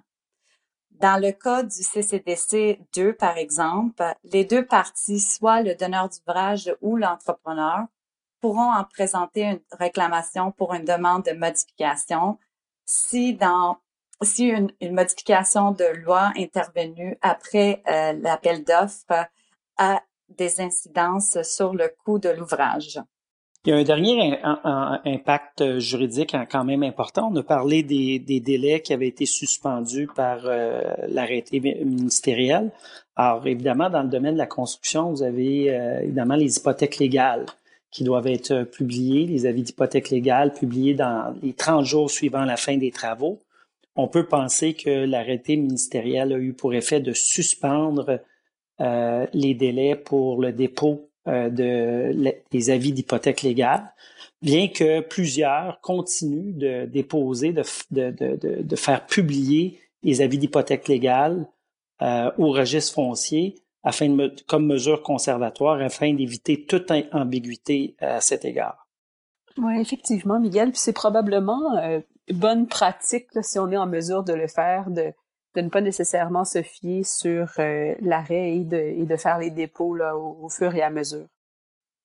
Dans 0.91 1.21
le 1.21 1.33
cas 1.33 1.63
du 1.63 1.83
CCDC 1.83 2.81
2, 2.95 3.15
par 3.15 3.37
exemple, 3.37 4.05
les 4.25 4.45
deux 4.45 4.65
parties, 4.65 5.21
soit 5.21 5.63
le 5.63 5.75
donneur 5.75 6.09
d'ouvrage 6.09 6.75
ou 6.81 6.97
l'entrepreneur, 6.97 7.87
pourront 8.41 8.73
en 8.73 8.85
présenter 8.85 9.43
une 9.43 9.61
réclamation 9.73 10.53
pour 10.53 10.75
une 10.75 10.85
demande 10.85 11.25
de 11.25 11.33
modification 11.33 12.39
si 12.85 13.35
dans 13.35 13.79
si 14.21 14.47
une, 14.47 14.71
modification 14.95 15.73
de 15.73 15.85
loi 15.85 16.33
intervenue 16.37 17.19
après 17.23 17.83
euh, 17.89 18.13
l'appel 18.21 18.63
d'offres 18.65 19.27
a 19.79 20.03
des 20.29 20.61
incidences 20.61 21.43
sur 21.43 21.75
le 21.75 21.93
coût 22.05 22.19
de 22.19 22.29
l'ouvrage. 22.29 23.01
Il 23.65 23.71
y 23.71 23.73
a 23.73 23.77
un 23.77 23.85
dernier 23.85 24.41
impact 25.05 25.79
juridique 25.79 26.35
quand 26.51 26.65
même 26.65 26.83
important. 26.83 27.31
On 27.33 27.37
a 27.37 27.45
parlé 27.45 27.85
des, 27.85 28.19
délais 28.41 28.81
qui 28.81 28.93
avaient 28.93 29.07
été 29.07 29.25
suspendus 29.25 30.09
par 30.17 30.41
euh, 30.47 30.83
l'arrêté 31.07 31.61
ministériel. 31.61 32.73
Alors, 33.15 33.47
évidemment, 33.47 33.89
dans 33.89 34.03
le 34.03 34.09
domaine 34.09 34.35
de 34.35 34.39
la 34.39 34.47
construction, 34.47 35.11
vous 35.11 35.23
avez 35.23 35.71
euh, 35.71 36.01
évidemment 36.01 36.35
les 36.35 36.57
hypothèques 36.57 36.99
légales 36.99 37.47
qui 37.93 38.03
doivent 38.03 38.27
être 38.27 38.65
publiées, 38.65 39.27
les 39.27 39.47
avis 39.47 39.63
d'hypothèque 39.63 40.11
légale 40.11 40.53
publiés 40.53 40.95
dans 40.95 41.33
les 41.41 41.53
30 41.53 41.85
jours 41.85 42.11
suivant 42.11 42.45
la 42.45 42.57
fin 42.57 42.77
des 42.77 42.91
travaux. 42.91 43.39
On 43.95 44.09
peut 44.09 44.27
penser 44.27 44.75
que 44.75 45.05
l'arrêté 45.05 45.57
ministériel 45.57 46.33
a 46.33 46.39
eu 46.39 46.53
pour 46.53 46.75
effet 46.75 46.99
de 46.99 47.13
suspendre 47.13 48.19
euh, 48.81 49.27
les 49.35 49.55
délais 49.55 49.95
pour 49.95 50.41
le 50.41 50.53
dépôt 50.53 51.11
euh, 51.11 51.12
de, 51.27 52.35
des 52.51 52.71
avis 52.71 52.93
d'hypothèque 52.93 53.43
légale, 53.43 53.93
bien 54.43 54.69
que 54.69 55.01
plusieurs 55.01 55.81
continuent 55.81 56.57
de 56.57 56.85
déposer, 56.87 57.53
de, 57.53 58.77
faire 58.77 59.07
publier 59.07 59.81
les 60.03 60.21
avis 60.21 60.39
d'hypothèque 60.39 60.89
légale 60.89 61.47
euh, 62.03 62.31
au 62.39 62.51
registre 62.51 62.95
foncier 62.95 63.55
comme 64.47 64.67
mesure 64.67 65.03
conservatoire 65.03 65.81
afin 65.81 66.15
d'éviter 66.15 66.67
toute 66.67 66.93
ambiguïté 67.13 67.97
à 67.99 68.21
cet 68.21 68.45
égard. 68.45 68.87
Oui, 69.59 69.81
effectivement, 69.81 70.39
Miguel. 70.39 70.71
c'est 70.75 70.93
probablement 70.93 71.77
euh, 71.79 72.01
bonne 72.33 72.69
pratique 72.69 73.27
si 73.43 73.59
on 73.59 73.71
est 73.73 73.77
en 73.77 73.87
mesure 73.87 74.23
de 74.23 74.33
le 74.33 74.47
faire, 74.47 74.89
de, 74.91 75.13
de 75.55 75.61
ne 75.61 75.69
pas 75.69 75.81
nécessairement 75.81 76.45
se 76.45 76.63
fier 76.63 77.03
sur 77.03 77.49
euh, 77.59 77.95
l'arrêt 78.01 78.57
et 78.57 78.65
de, 78.65 78.77
et 78.77 79.05
de 79.05 79.17
faire 79.17 79.39
les 79.39 79.51
dépôts 79.51 79.95
là, 79.95 80.17
au, 80.17 80.49
fur 80.49 80.75
et 80.75 80.83
à 80.83 80.91
mesure. 80.91 81.27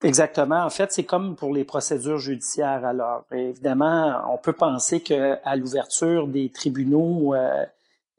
Exactement. 0.04 0.64
En 0.64 0.70
fait, 0.70 0.92
c'est 0.92 1.06
comme 1.06 1.36
pour 1.36 1.54
les 1.54 1.64
procédures 1.64 2.20
judiciaires. 2.20 2.86
Alors, 2.86 3.24
évidemment, 3.32 4.22
on 4.32 4.38
peut 4.38 4.54
penser 4.54 5.02
que 5.02 5.38
à 5.44 5.56
l'ouverture 5.56 6.28
des 6.28 6.50
tribunaux 6.50 7.34
euh, 7.34 7.66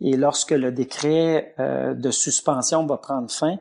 et 0.01 0.17
lorsque 0.17 0.51
le 0.51 0.73
décret 0.73 1.55
euh, 1.59 1.95
de 1.95 2.11
suspension 2.11 2.85
va 2.87 2.97
prendre 2.97 3.31
fin, 3.31 3.59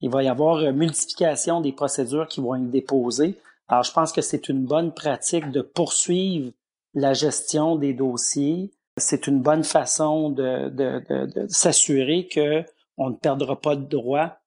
il 0.00 0.10
va 0.10 0.22
y 0.22 0.28
avoir 0.28 0.72
multiplication 0.72 1.60
des 1.60 1.72
procédures 1.72 2.28
qui 2.28 2.40
vont 2.40 2.54
être 2.54 2.70
déposées. 2.70 3.36
Alors, 3.66 3.82
je 3.82 3.92
pense 3.92 4.12
que 4.12 4.20
c'est 4.20 4.48
une 4.48 4.64
bonne 4.64 4.92
pratique 4.92 5.50
de 5.50 5.60
poursuivre 5.60 6.52
la 6.94 7.12
gestion 7.12 7.76
des 7.76 7.92
dossiers 7.92 8.70
c'est 8.98 9.26
une 9.26 9.40
bonne 9.40 9.64
façon 9.64 10.30
de, 10.30 11.46
s'assurer 11.48 12.28
qu'on 12.32 13.10
ne 13.10 13.16
perdra 13.16 13.60
pas 13.60 13.76
de 13.76 13.84
droit 13.84 14.38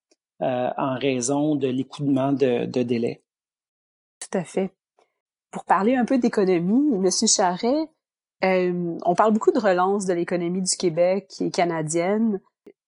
euh, 0.41 0.69
en 0.77 0.97
raison 0.97 1.55
de 1.55 1.67
l'écoulement 1.67 2.33
de, 2.33 2.65
délai. 2.65 3.23
Tout 4.19 4.37
à 4.37 4.43
fait. 4.43 4.71
Pour 5.51 5.65
parler 5.65 5.95
un 5.95 6.05
peu 6.05 6.17
d'économie, 6.17 6.95
M. 6.95 7.09
Charret, 7.27 7.89
euh, 8.43 8.97
on 9.05 9.15
parle 9.15 9.33
beaucoup 9.33 9.51
de 9.51 9.59
relance 9.59 10.05
de 10.05 10.13
l'économie 10.13 10.61
du 10.61 10.75
Québec 10.77 11.33
et 11.41 11.51
canadienne. 11.51 12.39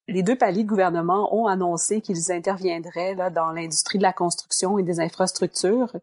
Les 0.08 0.24
deux 0.24 0.36
paliers 0.36 0.64
de 0.64 0.70
gouvernement 0.70 1.34
ont 1.36 1.48
annoncé 1.48 2.02
qu'ils 2.02 2.32
interviendraient 2.32 3.16
dans 3.16 3.52
l'industrie 3.52 3.98
de 3.98 4.04
la 4.04 4.14
construction 4.14 4.78
et 4.78 4.84
des 4.84 5.00
infrastructures. 5.00 5.94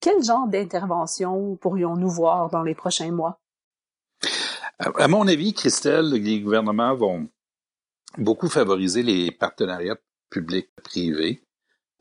Quel 0.00 0.22
genre 0.22 0.48
d'intervention 0.48 1.56
pourrions-nous 1.56 2.08
voir 2.08 2.48
dans 2.48 2.62
les 2.62 2.74
prochains 2.74 3.12
mois? 3.12 3.38
À 4.82 5.08
mon 5.08 5.28
avis, 5.28 5.52
Christelle, 5.52 6.08
les 6.08 6.40
gouvernements 6.40 6.94
vont 6.94 7.28
beaucoup 8.16 8.48
favoriser 8.48 9.02
les 9.02 9.30
partenariats 9.30 9.98
publics-privés. 10.30 11.42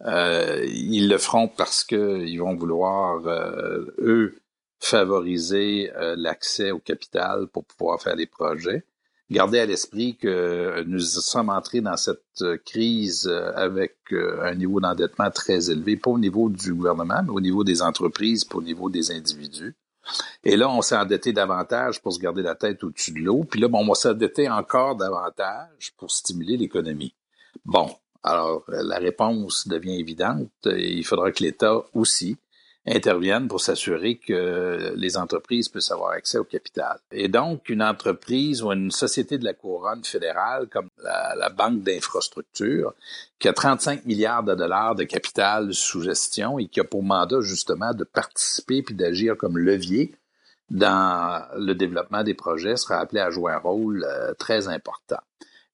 Euh, 0.05 0.63
ils 0.65 1.09
le 1.09 1.17
feront 1.17 1.49
parce 1.49 1.83
qu'ils 1.83 2.39
vont 2.39 2.55
vouloir, 2.55 3.27
euh, 3.27 3.85
eux, 3.99 4.39
favoriser 4.79 5.91
euh, 5.97 6.15
l'accès 6.17 6.71
au 6.71 6.79
capital 6.79 7.47
pour 7.47 7.65
pouvoir 7.65 8.01
faire 8.01 8.15
des 8.15 8.27
projets. 8.27 8.85
Gardez 9.29 9.59
à 9.59 9.65
l'esprit 9.65 10.15
que 10.15 10.81
nous 10.87 10.99
sommes 10.99 11.49
entrés 11.49 11.81
dans 11.81 11.97
cette 11.97 12.43
crise 12.65 13.27
avec 13.55 13.97
un 14.11 14.55
niveau 14.55 14.79
d'endettement 14.79 15.29
très 15.29 15.69
élevé, 15.69 15.97
pas 15.97 16.11
au 16.11 16.17
niveau 16.17 16.49
du 16.49 16.73
gouvernement, 16.73 17.21
mais 17.23 17.29
au 17.29 17.41
niveau 17.41 17.63
des 17.63 17.81
entreprises, 17.83 18.45
pas 18.45 18.57
au 18.57 18.63
niveau 18.63 18.89
des 18.89 19.11
individus. 19.11 19.75
Et 20.43 20.57
là, 20.57 20.69
on 20.69 20.81
s'est 20.81 20.95
endetté 20.95 21.33
davantage 21.33 22.01
pour 22.01 22.13
se 22.13 22.19
garder 22.19 22.41
la 22.41 22.55
tête 22.55 22.83
au-dessus 22.83 23.11
de 23.11 23.19
l'eau. 23.19 23.43
Puis 23.43 23.59
là, 23.59 23.67
bon, 23.67 23.79
on 23.79 23.87
va 23.87 23.95
s'endetter 23.95 24.49
encore 24.49 24.95
davantage 24.95 25.93
pour 25.97 26.11
stimuler 26.11 26.57
l'économie. 26.57 27.13
Bon, 27.65 27.89
alors 28.23 28.63
la 28.67 28.97
réponse 28.97 29.67
devient 29.67 29.99
évidente. 29.99 30.49
Il 30.65 31.05
faudra 31.05 31.31
que 31.31 31.43
l'État 31.43 31.83
aussi 31.93 32.37
interviennent 32.87 33.47
pour 33.47 33.61
s'assurer 33.61 34.17
que 34.17 34.93
les 34.95 35.17
entreprises 35.17 35.69
puissent 35.69 35.91
avoir 35.91 36.11
accès 36.11 36.37
au 36.37 36.43
capital. 36.43 36.99
Et 37.11 37.27
donc, 37.27 37.69
une 37.69 37.83
entreprise 37.83 38.63
ou 38.63 38.71
une 38.71 38.91
société 38.91 39.37
de 39.37 39.45
la 39.45 39.53
couronne 39.53 40.03
fédérale 40.03 40.67
comme 40.67 40.89
la, 41.03 41.49
Banque 41.49 41.83
d'infrastructure, 41.83 42.93
qui 43.37 43.47
a 43.47 43.53
35 43.53 44.05
milliards 44.05 44.43
de 44.43 44.55
dollars 44.55 44.95
de 44.95 45.03
capital 45.03 45.73
sous 45.73 46.01
gestion 46.01 46.57
et 46.57 46.67
qui 46.67 46.79
a 46.79 46.83
pour 46.83 47.03
mandat 47.03 47.41
justement 47.41 47.93
de 47.93 48.03
participer 48.03 48.81
puis 48.81 48.95
d'agir 48.95 49.35
comme 49.35 49.57
levier 49.57 50.13
dans 50.69 51.43
le 51.55 51.73
développement 51.73 52.23
des 52.23 52.35
projets, 52.35 52.77
sera 52.77 52.99
appelé 52.99 53.19
à 53.19 53.29
jouer 53.29 53.51
un 53.51 53.57
rôle 53.57 54.05
euh, 54.07 54.33
très 54.35 54.67
important. 54.67 55.17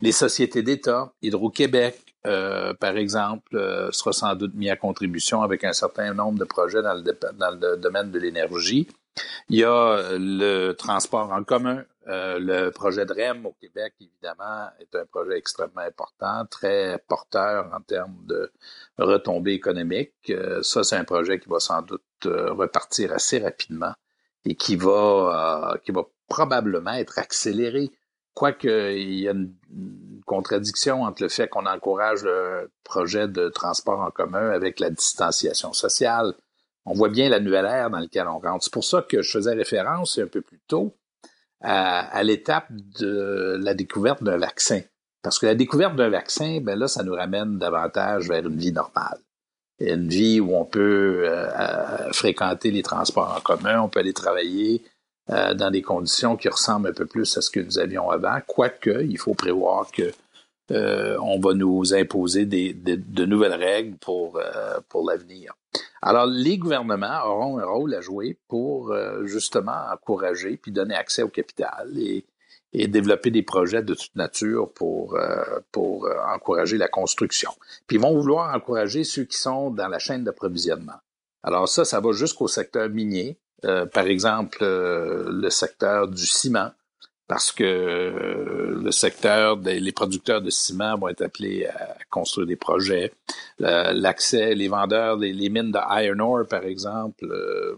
Les 0.02 0.14
sociétés 0.14 0.64
d'État, 0.64 1.12
Hydro-Québec, 1.22 2.05
euh, 2.26 2.74
par 2.74 2.98
exemple, 2.98 3.56
euh, 3.56 3.92
sera 3.92 4.14
sans 4.14 4.36
doute 4.36 4.54
mis 4.56 4.70
à 4.70 4.76
contribution 4.76 5.42
avec 5.42 5.64
un 5.64 5.74
certain 5.74 6.14
nombre 6.14 6.40
de 6.40 6.46
projets 6.46 6.82
dans 6.82 6.94
le, 6.94 7.76
domaine 7.78 8.12
de 8.12 8.20
l'énergie. 8.20 8.88
Il 9.50 9.60
y 9.60 9.64
a 9.64 9.72
euh, 9.72 10.18
le 10.20 10.74
transport 10.74 11.32
en 11.32 11.44
commun. 11.44 11.84
le 12.08 12.70
projet 12.70 13.06
de 13.06 13.14
REM 13.14 13.46
au 13.46 13.56
Québec, 13.60 13.94
évidemment, 14.00 14.70
est 14.80 14.96
un 14.96 15.06
projet 15.06 15.38
extrêmement 15.38 15.82
important, 15.82 16.46
très 16.46 17.00
porteur 17.08 17.72
en 17.74 17.82
termes 17.82 18.18
de 18.26 18.52
retombées 18.98 19.54
économiques. 19.54 20.32
ça, 20.62 20.84
c'est 20.84 20.98
un 20.98 21.04
projet 21.04 21.40
qui 21.40 21.50
va 21.50 21.60
sans 21.60 21.82
doute 21.82 22.04
repartir 22.24 23.12
assez 23.12 23.40
rapidement 23.40 23.94
et 24.46 24.56
qui 24.56 24.76
va, 24.76 25.78
qui 25.84 25.92
va 25.92 26.04
probablement 26.28 26.94
être 26.94 27.18
accéléré 27.18 27.92
Quoique 28.36 28.94
il 28.94 29.22
y 29.22 29.30
a 29.30 29.32
une, 29.32 30.15
contradiction 30.26 31.04
entre 31.04 31.24
le 31.24 31.30
fait 31.30 31.48
qu'on 31.48 31.66
encourage 31.66 32.24
le 32.24 32.72
projet 32.84 33.28
de 33.28 33.50
transport 33.50 34.02
en 34.02 34.12
commun 34.12 34.50
avec 34.50 34.80
la 34.80 34.90
distanciation 34.90 35.74
sociale. 35.74 36.34
On 36.86 36.94
voit 36.94 37.10
bien 37.10 37.30
la 37.30 37.40
nouvelle 37.40 37.66
ère 37.66 37.90
dans 37.90 38.00
laquelle 38.00 38.28
on 38.28 38.40
rentre. 38.40 38.64
C'est 38.64 38.74
pour 38.74 38.84
ça 38.84 39.02
que 39.02 39.22
je 39.22 39.32
faisais 39.32 39.54
référence 39.54 40.18
un 40.18 40.28
peu 40.28 40.42
plus 40.42 40.60
tôt 40.68 40.96
à, 41.62 42.24
l'étape 42.24 42.68
de 42.72 43.58
la 43.62 43.74
découverte 43.74 44.24
d'un 44.24 44.38
vaccin. 44.38 44.82
Parce 45.24 45.40
que 45.40 45.48
la 45.48 45.56
découverte 45.56 45.96
d'un 45.96 46.10
vaccin, 46.10 46.60
ben 46.62 46.78
là, 46.78 46.88
ça 46.88 47.04
nous 47.04 47.14
ramène 47.14 47.58
davantage 47.58 48.28
vers 48.28 48.46
une 48.46 48.58
vie 48.58 48.72
normale. 48.72 49.18
Une 49.80 50.08
vie 50.08 50.40
où 50.40 50.56
on 50.56 50.66
peut 50.66 51.24
euh, 51.26 51.50
euh, 51.60 52.12
fréquenter 52.14 52.72
les 52.72 52.84
transports 52.84 53.34
en 53.36 53.42
commun, 53.42 53.82
on 53.82 53.90
peut 53.90 54.00
aller 54.00 54.14
travailler, 54.14 54.84
euh, 55.32 55.56
dans 55.56 55.72
des 55.72 55.82
conditions 55.82 56.36
qui 56.38 56.50
ressemblent 56.50 56.90
un 56.90 56.94
peu 56.94 57.08
plus 57.08 57.38
à 57.38 57.42
ce 57.42 57.50
que 57.50 57.60
nous 57.60 57.80
avions 57.80 58.12
avant, 58.12 58.38
quoique 58.46 59.04
il 59.04 59.18
faut 59.18 59.34
prévoir 59.34 59.90
que 59.92 60.12
euh, 60.72 61.18
on 61.20 61.40
va 61.40 61.54
nous 61.54 61.94
imposer 61.96 62.46
des, 62.46 62.74
de 62.74 63.26
nouvelles 63.26 63.56
règles 63.56 63.98
pour, 63.98 64.38
euh, 64.38 64.80
pour 64.88 65.10
l'avenir. 65.10 65.54
Alors, 66.02 66.28
les 66.28 66.60
gouvernements 66.60 67.26
auront 67.26 67.58
un 67.58 67.66
rôle 67.66 67.96
à 67.96 68.02
jouer 68.02 68.38
pour 68.48 68.96
justement 69.24 69.92
encourager 69.92 70.58
puis 70.58 70.72
donner 70.72 70.94
accès 70.94 71.24
au 71.24 71.28
capital 71.28 71.90
et, 71.98 72.24
et 72.72 72.88
développer 72.88 73.32
des 73.32 73.42
projets 73.42 73.82
de 73.82 73.96
toute 73.96 74.16
nature 74.16 74.72
pour, 74.72 75.18
pour 75.72 76.08
encourager 76.32 76.78
la 76.78 76.88
construction. 76.88 77.50
Puis 77.88 77.98
ils 77.98 78.02
vont 78.02 78.14
vouloir 78.14 78.56
encourager 78.56 79.04
ceux 79.04 79.24
qui 79.24 79.38
sont 79.38 79.72
dans 79.72 79.88
la 79.88 79.98
chaîne 79.98 80.24
d'approvisionnement. 80.24 81.00
Alors 81.42 81.68
ça, 81.68 81.84
ça 81.86 82.00
va 82.00 82.12
jusqu'au 82.12 82.48
secteur 82.48 82.90
minier, 82.90 83.38
euh, 83.38 83.45
par 83.62 84.06
exemple, 84.06 84.60
euh, 84.62 85.30
le 85.30 85.50
secteur 85.50 86.08
du 86.08 86.26
ciment, 86.26 86.72
parce 87.28 87.52
que 87.52 87.64
euh, 87.64 88.80
le 88.84 88.92
secteur 88.92 89.58
des 89.58 89.80
les 89.80 89.92
producteurs 89.92 90.42
de 90.42 90.50
ciment 90.50 90.98
vont 90.98 91.08
être 91.08 91.24
appelés 91.24 91.66
à 91.66 91.98
construire 92.10 92.48
des 92.48 92.56
projets. 92.56 93.12
L'accès, 93.58 94.54
les 94.54 94.68
vendeurs, 94.68 95.18
les, 95.18 95.34
les, 95.34 95.50
mines 95.50 95.72
de 95.72 95.80
iron 96.04 96.20
ore, 96.20 96.48
par 96.48 96.64
exemple, 96.64 97.26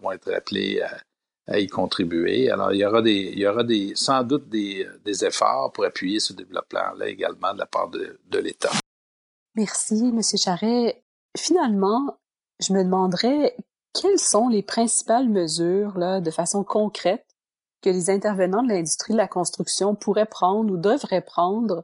vont 0.02 0.12
être 0.12 0.34
appelés 0.34 0.82
à, 0.82 0.98
à 1.48 1.60
y 1.60 1.68
contribuer. 1.68 2.52
Alors, 2.52 2.74
il 2.74 2.80
y 2.80 2.86
aura 2.86 3.02
des, 3.02 3.32
il 3.34 3.40
y 3.40 3.48
aura 3.48 3.64
des, 3.64 3.94
sans 3.96 4.24
doute 4.24 4.50
des, 4.50 4.86
des 5.06 5.26
efforts 5.26 5.72
pour 5.72 5.86
appuyer 5.86 6.20
ce 6.20 6.34
développement-là 6.34 7.08
également 7.08 7.54
de 7.54 7.60
la 7.60 7.66
part 7.66 7.90
de, 7.90 8.20
de 8.30 8.40
l'État. 8.40 8.72
Merci, 9.56 10.12
M. 10.14 10.22
Charret. 10.22 11.02
Finalement, 11.38 12.20
je 12.60 12.74
me 12.74 12.84
demanderais 12.84 13.56
quelles 14.02 14.20
sont 14.20 14.50
les 14.50 14.64
principales 14.64 15.30
mesures, 15.30 15.98
là, 15.98 16.22
de 16.22 16.32
façon 16.32 16.64
concrète, 16.64 17.26
que 17.82 17.90
les 17.90 18.10
intervenants 18.10 18.64
de 18.64 18.70
l'industrie 18.70 19.14
de 19.14 19.18
la 19.18 19.28
construction 19.28 19.96
pourraient 19.96 20.26
prendre 20.26 20.74
ou 20.74 20.78
devraient 20.78 21.22
prendre 21.22 21.84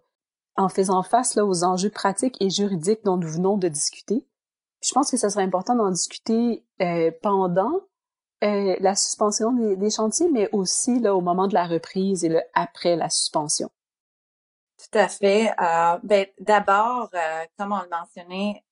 en 0.55 0.69
faisant 0.69 1.03
face 1.03 1.35
là, 1.35 1.45
aux 1.45 1.63
enjeux 1.63 1.89
pratiques 1.89 2.37
et 2.39 2.49
juridiques 2.49 3.03
dont 3.03 3.17
nous 3.17 3.29
venons 3.29 3.57
de 3.57 3.67
discuter? 3.67 4.27
je 4.83 4.91
pense 4.93 5.09
que 5.09 5.17
ce 5.17 5.29
serait 5.29 5.43
important 5.43 5.75
d'en 5.75 5.91
discuter 5.91 6.65
euh, 6.81 7.11
pendant 7.21 7.81
euh, 8.43 8.75
la 8.79 8.95
suspension 8.95 9.53
des, 9.53 9.89
chantiers, 9.89 10.29
mais 10.29 10.49
aussi 10.51 10.99
là, 10.99 11.15
au 11.15 11.21
moment 11.21 11.47
de 11.47 11.53
la 11.53 11.65
reprise 11.65 12.25
et 12.25 12.29
le 12.29 12.41
après 12.53 12.95
la 12.95 13.09
suspension. 13.09 13.69
Tout 14.77 14.99
à 14.99 15.07
fait. 15.07 15.49
Euh, 15.61 15.97
ben, 16.03 16.27
D'abord, 16.39 17.09
comme 17.57 17.71
on 17.71 17.81
le 17.81 17.89
mentionnait 17.89 18.63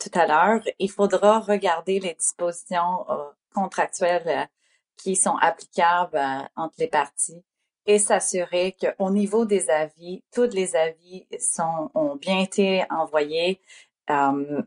tout 0.00 0.18
à 0.18 0.26
l'heure, 0.26 0.62
il 0.78 0.90
faudra 0.90 1.40
regarder 1.40 2.00
les 2.00 2.14
dispositions 2.14 3.06
contractuelles 3.54 4.48
qui 4.96 5.14
sont 5.16 5.36
applicables 5.36 6.20
entre 6.56 6.74
les 6.78 6.88
parties 6.88 7.44
et 7.86 7.98
s'assurer 7.98 8.76
qu'au 8.80 9.10
niveau 9.10 9.44
des 9.44 9.70
avis, 9.70 10.22
tous 10.32 10.50
les 10.52 10.76
avis 10.76 11.26
ont 11.94 12.16
bien 12.16 12.40
été 12.40 12.84
envoyés 12.90 13.60
euh, 14.10 14.62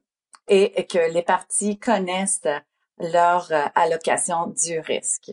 et, 0.47 0.85
que 0.85 1.11
les 1.11 1.21
parties 1.21 1.77
connaissent 1.79 2.47
leur 2.97 3.51
euh, 3.51 3.65
allocation 3.75 4.47
du 4.47 4.79
risque 4.79 5.31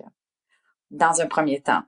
dans 0.91 1.21
un 1.21 1.27
premier 1.27 1.61
temps. 1.61 1.83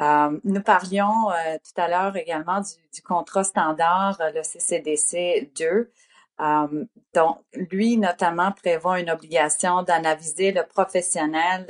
Euh, 0.00 0.38
nous 0.44 0.62
parlions 0.62 1.30
euh, 1.30 1.56
tout 1.58 1.80
à 1.80 1.88
l'heure 1.88 2.16
également 2.16 2.60
du, 2.60 2.72
du, 2.92 3.02
contrat 3.02 3.44
standard, 3.44 4.20
le 4.34 4.42
CCDC 4.42 5.50
2. 5.56 5.90
Donc, 6.38 7.38
lui, 7.54 7.96
notamment, 7.96 8.52
prévoit 8.52 9.00
une 9.00 9.10
obligation 9.10 9.82
d'en 9.82 10.04
aviser 10.04 10.52
le 10.52 10.64
professionnel 10.64 11.66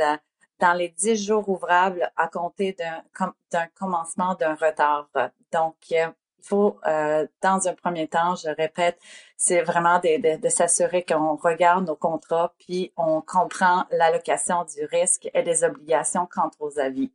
dans 0.58 0.72
les 0.72 0.88
dix 0.88 1.24
jours 1.26 1.48
ouvrables 1.48 2.10
à 2.16 2.28
compter 2.28 2.76
d'un 2.76 3.66
commencement 3.78 4.34
d'un 4.34 4.54
retard. 4.54 5.08
Donc, 5.52 5.76
il 5.90 6.12
faut, 6.42 6.78
euh, 6.86 7.26
dans 7.42 7.68
un 7.68 7.74
premier 7.74 8.08
temps, 8.08 8.34
je 8.36 8.48
répète, 8.48 8.98
c'est 9.36 9.62
vraiment 9.62 9.98
de, 9.98 10.38
de, 10.38 10.48
s'assurer 10.48 11.04
qu'on 11.04 11.36
regarde 11.36 11.86
nos 11.86 11.96
contrats, 11.96 12.54
puis 12.58 12.92
on 12.96 13.20
comprend 13.20 13.84
l'allocation 13.90 14.64
du 14.64 14.84
risque 14.86 15.28
et 15.34 15.42
les 15.42 15.64
obligations 15.64 16.28
quant 16.30 16.50
aux 16.60 16.78
avis. 16.78 17.12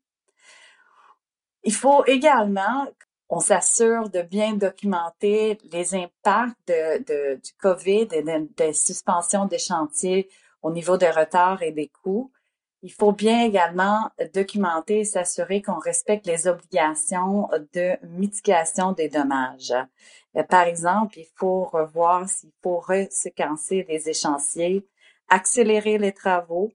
Il 1.64 1.74
faut 1.74 2.04
également 2.06 2.88
on 3.32 3.40
s'assure 3.40 4.10
de 4.10 4.22
bien 4.22 4.54
documenter 4.56 5.58
les 5.72 5.96
impacts 5.96 6.68
de, 6.68 6.98
de 7.04 7.36
du 7.36 7.54
COVID 7.62 8.10
et 8.12 8.24
des 8.58 8.74
suspensions 8.74 9.46
des 9.46 9.58
chantiers 9.58 10.30
au 10.62 10.70
niveau 10.70 10.98
des 10.98 11.10
retards 11.10 11.64
et 11.64 11.72
des 11.72 11.88
coûts. 11.88 12.30
Il 12.84 12.92
faut 12.92 13.14
bien 13.14 13.46
également 13.46 14.10
documenter 14.34 15.00
et 15.00 15.06
s'assurer 15.06 15.62
qu'on 15.62 15.80
respecte 15.80 16.28
les 16.28 16.48
obligations 16.48 17.48
de 17.74 17.96
mitigation 18.06 18.92
des 18.92 19.08
dommages. 19.08 19.74
Euh, 20.36 20.44
par 20.44 20.64
exemple, 20.64 21.18
il 21.18 21.28
faut 21.36 21.64
revoir 21.64 22.28
s'il 22.28 22.52
faut 22.62 22.80
reséquencer 22.80 23.86
les 23.88 24.10
échéanciers, 24.10 24.86
accélérer 25.30 25.98
les 25.98 26.12
travaux 26.12 26.74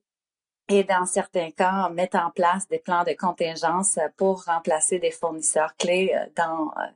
et 0.68 0.84
dans 0.84 1.06
certains 1.06 1.50
cas, 1.50 1.88
mettre 1.90 2.18
en 2.18 2.30
place 2.30 2.68
des 2.68 2.78
plans 2.78 3.04
de 3.04 3.12
contingence 3.12 3.98
pour 4.16 4.44
remplacer 4.44 4.98
des 4.98 5.10
fournisseurs 5.10 5.76
clés 5.76 6.12
euh, 6.14 6.26
dans, 6.36 6.68
euh, 6.68 6.86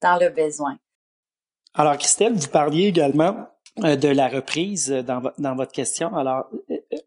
dans 0.00 0.18
le 0.18 0.30
besoin. 0.30 0.76
Alors, 1.74 1.98
Christelle, 1.98 2.34
vous 2.34 2.48
parliez 2.48 2.86
également 2.86 3.48
de 3.76 4.08
la 4.08 4.28
reprise 4.28 4.88
dans, 4.88 5.22
dans 5.36 5.54
votre 5.54 5.72
question. 5.72 6.16
Alors, 6.16 6.46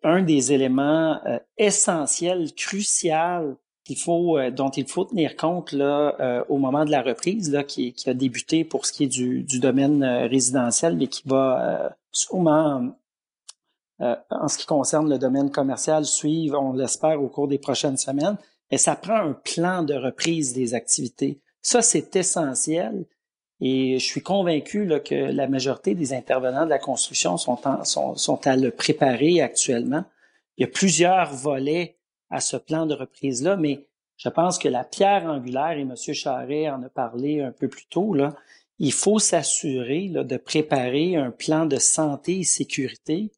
un 0.03 0.21
des 0.21 0.53
éléments 0.53 1.19
euh, 1.25 1.39
essentiels, 1.58 2.53
crucial 2.53 3.55
qu'il 3.84 3.97
faut, 3.97 4.38
euh, 4.38 4.51
dont 4.51 4.69
il 4.69 4.88
faut 4.88 5.05
tenir 5.05 5.36
compte 5.36 5.71
là 5.71 6.15
euh, 6.19 6.43
au 6.49 6.58
moment 6.58 6.86
de 6.86 6.91
la 6.91 7.01
reprise 7.01 7.51
là, 7.51 7.63
qui, 7.63 7.93
qui, 7.93 8.10
a 8.10 8.13
débuté 8.13 8.63
pour 8.63 8.86
ce 8.86 8.93
qui 8.93 9.05
est 9.05 9.08
du, 9.08 9.43
du 9.43 9.60
domaine 9.60 10.03
résidentiel, 10.03 10.95
mais 10.95 11.08
qui 11.08 11.23
va 11.25 11.95
sûrement 12.12 12.91
en 14.00 14.48
ce 14.48 14.58
qui 14.58 14.66
concerne 14.66 15.10
le 15.10 15.18
domaine 15.18 15.52
commercial 15.52 16.06
suivre, 16.06 16.60
on 16.60 16.74
l'espère, 16.74 17.22
au 17.22 17.28
cours 17.28 17.48
des 17.48 17.58
prochaines 17.58 17.98
semaines. 17.98 18.38
Et 18.72 18.78
ça 18.78 18.96
prend 18.96 19.16
un 19.16 19.34
plan 19.34 19.84
de 19.84 19.96
reprise 19.96 20.54
des 20.54 20.74
activités. 20.74 21.40
Ça, 21.62 21.82
c'est 21.82 22.16
essentiel. 22.16 23.06
Et 23.62 24.00
je 24.00 24.06
suis 24.06 24.22
convaincu 24.22 24.88
que 25.04 25.16
la 25.16 25.48
majorité 25.48 25.96
des 25.96 26.14
intervenants 26.14 26.64
de 26.64 26.70
la 26.70 26.80
construction 26.80 27.36
sont, 27.36 27.60
sont, 27.84 28.16
sont 28.16 28.48
à 28.48 28.56
le 28.56 28.72
préparer 28.72 29.42
actuellement. 29.42 30.06
Il 30.58 30.62
y 30.62 30.64
a 30.64 30.72
plusieurs 30.72 31.34
volets 31.34 31.98
à 32.30 32.40
ce 32.40 32.56
plan 32.56 32.86
de 32.86 32.94
reprise-là, 32.94 33.58
mais 33.58 33.86
je 34.18 34.30
pense 34.30 34.60
que 34.60 34.70
la 34.70 34.84
pierre 34.84 35.26
angulaire, 35.26 35.78
et 35.78 35.82
M. 35.82 35.96
Charret 35.96 36.70
en 36.70 36.84
a 36.84 36.90
parlé 36.90 37.42
un 37.42 37.52
peu 37.52 37.68
plus 37.68 37.86
tôt, 37.88 38.16
il 38.78 38.94
faut 38.94 39.20
s'assurer 39.20 40.10
de 40.10 40.38
préparer 40.38 41.18
un 41.18 41.32
plan 41.32 41.66
de 41.66 41.78
santé 41.78 42.40
et 42.40 42.44
sécurité 42.44 43.32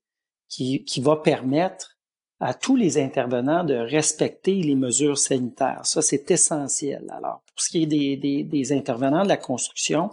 qui, 0.51 0.83
qui 0.83 1.01
va 1.01 1.15
permettre 1.15 1.97
à 2.41 2.53
tous 2.53 2.75
les 2.75 2.97
intervenants 2.97 3.63
de 3.63 3.75
respecter 3.75 4.55
les 4.55 4.75
mesures 4.75 5.17
sanitaires. 5.17 5.81
Ça, 5.83 6.01
c'est 6.01 6.29
essentiel. 6.29 7.05
Alors, 7.15 7.41
pour 7.47 7.61
ce 7.61 7.69
qui 7.69 7.83
est 7.83 7.87
des, 7.87 8.17
des, 8.17 8.43
des, 8.43 8.73
intervenants 8.73 9.23
de 9.23 9.29
la 9.29 9.37
construction, 9.37 10.11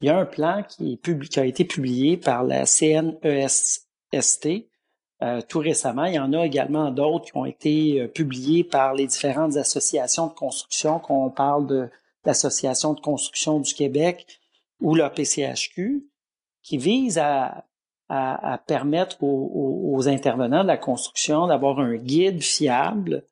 il 0.00 0.08
y 0.08 0.10
a 0.10 0.18
un 0.18 0.26
plan 0.26 0.62
qui, 0.62 0.92
est 0.92 1.28
qui 1.28 1.40
a 1.40 1.46
été 1.46 1.64
publié 1.64 2.16
par 2.16 2.42
la 2.44 2.66
CNEST 2.66 4.48
euh, 5.22 5.40
tout 5.46 5.60
récemment. 5.60 6.06
Il 6.06 6.14
y 6.14 6.18
en 6.18 6.32
a 6.32 6.44
également 6.44 6.90
d'autres 6.90 7.26
qui 7.26 7.36
ont 7.36 7.44
été 7.44 8.00
euh, 8.00 8.08
publiés 8.08 8.64
par 8.64 8.94
les 8.94 9.06
différentes 9.06 9.56
associations 9.56 10.26
de 10.26 10.32
construction, 10.32 10.98
qu'on 10.98 11.30
parle 11.30 11.66
de 11.66 11.88
l'Association 12.24 12.94
de 12.94 13.00
construction 13.00 13.60
du 13.60 13.74
Québec 13.74 14.40
ou 14.80 14.94
la 14.94 15.10
PCHQ, 15.10 16.04
qui 16.62 16.78
visent 16.78 17.18
à 17.18 17.66
à, 18.12 18.58
permettre 18.66 19.22
aux, 19.22 20.08
intervenants 20.08 20.62
de 20.62 20.68
la 20.68 20.76
construction 20.76 21.46
d'avoir 21.46 21.78
un 21.78 21.94
guide 21.94 22.42
fiable 22.42 23.24